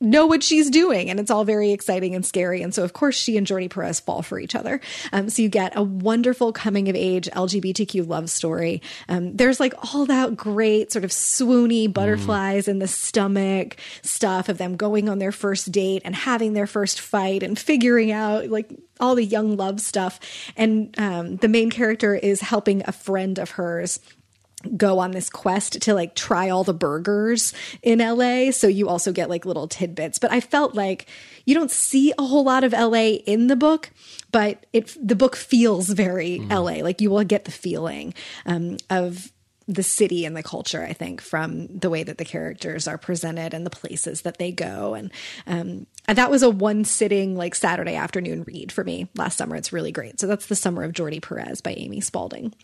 [0.00, 3.16] know what she's doing and it's all very exciting and scary and so of course
[3.16, 4.80] she and Jordi Perez fall for each other.
[5.12, 8.82] Um, so you get a wonderful coming of age LGBTQ love story.
[9.08, 14.58] Um, there's like all that great sort of swoony butterflies in the stomach stuff of
[14.58, 18.70] them going on their first date and having their first fight and figuring out like
[19.00, 20.20] all the young love stuff.
[20.56, 24.00] And um, the main character is helping a friend of hers
[24.76, 27.52] go on this quest to like try all the burgers
[27.82, 28.50] in LA.
[28.50, 30.18] So you also get like little tidbits.
[30.18, 31.06] But I felt like
[31.44, 33.90] you don't see a whole lot of LA in the book,
[34.32, 36.82] but it the book feels very LA.
[36.82, 38.14] Like you will get the feeling
[38.46, 39.30] um, of
[39.66, 43.54] the city and the culture, I think, from the way that the characters are presented
[43.54, 44.94] and the places that they go.
[44.94, 45.10] And
[45.46, 49.56] um, that was a one sitting, like Saturday afternoon read for me last summer.
[49.56, 50.20] It's really great.
[50.20, 52.54] So that's The Summer of Jordi Perez by Amy Spalding.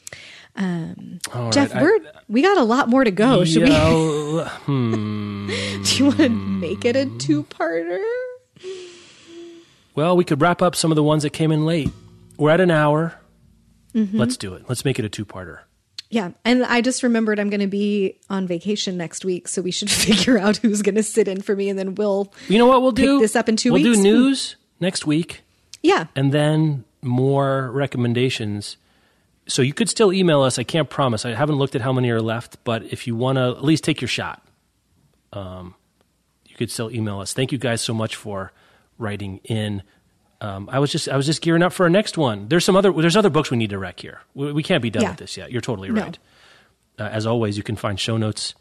[0.57, 1.19] Um,
[1.53, 1.99] Jeff, I- we're,
[2.29, 3.45] we got a lot more to go.
[3.45, 3.71] Should we?
[4.65, 5.49] Hmm.
[5.49, 8.03] Do you want to make it a two parter?
[9.95, 11.91] Well, we could wrap up some of the ones that came in late.
[12.39, 13.15] We're at an hour.
[13.95, 14.17] Mm-hmm.
[14.19, 14.65] Let's do it.
[14.69, 15.61] Let's make it a two-parter.
[16.11, 16.31] Yeah.
[16.45, 19.49] And I just remembered I'm going to be on vacation next week.
[19.49, 21.69] So we should figure out who's going to sit in for me.
[21.69, 22.33] And then we'll.
[22.49, 23.19] You know what we'll do?
[23.21, 23.99] this up in 2 we'll weeks?
[23.99, 25.43] do news next week
[25.83, 26.07] Yeah.
[26.17, 28.77] and then more recommendations.
[29.47, 30.59] So you could still email us.
[30.59, 31.25] I can't promise.
[31.25, 33.83] I haven't looked at how many are left, but if you want to at least
[33.83, 34.47] take your shot,
[35.33, 35.75] um,
[36.47, 37.33] you could still email us.
[37.33, 38.53] Thank you guys so much for
[38.99, 39.83] writing in.
[40.41, 42.49] Um, I was just I was just gearing up for our next one.
[42.49, 44.21] There's some other there's other books we need to rec here.
[44.35, 45.11] We, we can't be done Yeah.
[45.11, 45.51] with this yet.
[45.53, 46.03] You're totally No.
[46.03, 46.19] right.
[46.99, 48.55] Uh, as always, you can find show notes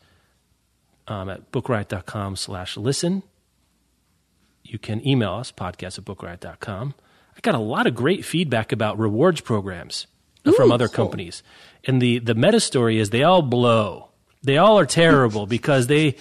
[1.08, 3.24] um, at bookriot.com slash listen.
[4.64, 6.94] You can email us, podcast at bookriot.com.
[7.36, 10.06] I got a lot of great feedback about rewards programs
[10.46, 11.06] uh, from Ooh, other cool.
[11.06, 11.44] companies.
[11.86, 14.10] And the, the meta story is they all blow.
[14.44, 16.16] They all are terrible because they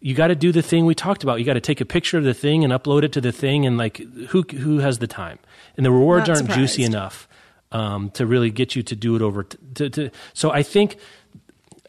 [0.00, 1.38] you got to do the thing we talked about.
[1.38, 3.64] You got to take a picture of the thing and upload it to the thing
[3.64, 3.96] and like
[4.28, 5.38] who who has the time?
[5.76, 7.26] And the rewards Not aren't juicy enough
[7.72, 10.98] um, to really get you to do it over t- to, to so I think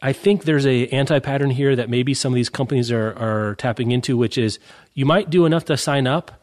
[0.02, 3.54] I think there's a anti pattern here that maybe some of these companies are, are
[3.56, 4.58] tapping into, which is
[4.94, 6.40] you might do enough to sign up,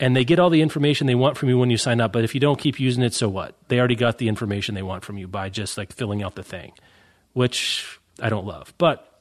[0.00, 2.12] and they get all the information they want from you when you sign up.
[2.12, 3.54] But if you don't keep using it, so what?
[3.68, 6.42] They already got the information they want from you by just like filling out the
[6.42, 6.72] thing,
[7.32, 8.72] which I don't love.
[8.78, 9.20] But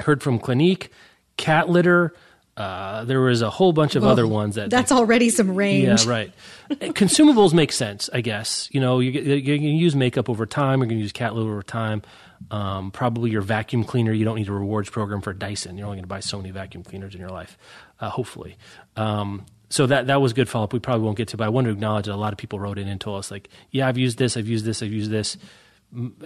[0.00, 0.90] heard from Clinique,
[1.36, 2.14] Cat Litter.
[2.56, 6.04] Uh, there was a whole bunch of other ones that That's already some range.
[6.04, 6.32] yeah, right.
[6.70, 8.68] Consumables make sense, I guess.
[8.72, 10.80] You know, you, going to use makeup over time.
[10.80, 12.02] You're going to use cat litter over time.
[12.50, 14.12] Um, probably your vacuum cleaner.
[14.12, 15.78] You don't need a rewards program for Dyson.
[15.78, 17.56] You're only going to buy so many vacuum cleaners in your life,
[18.00, 18.56] uh, hopefully.
[18.96, 20.72] Um, so that that was good follow up.
[20.72, 22.58] We probably won't get to, but I want to acknowledge that a lot of people
[22.58, 25.10] wrote in and told us like, yeah, I've used this, I've used this, I've used
[25.10, 25.36] this,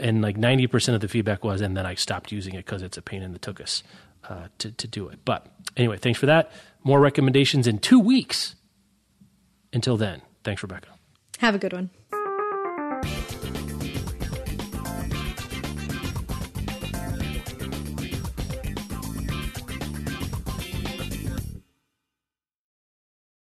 [0.00, 2.82] and like ninety percent of the feedback was, and then I stopped using it because
[2.82, 3.82] it's a pain in the tuchus
[4.28, 5.20] uh, to to do it.
[5.24, 6.52] But anyway, thanks for that.
[6.84, 8.54] More recommendations in two weeks.
[9.72, 10.88] Until then, thanks, Rebecca.
[11.38, 11.90] Have a good one.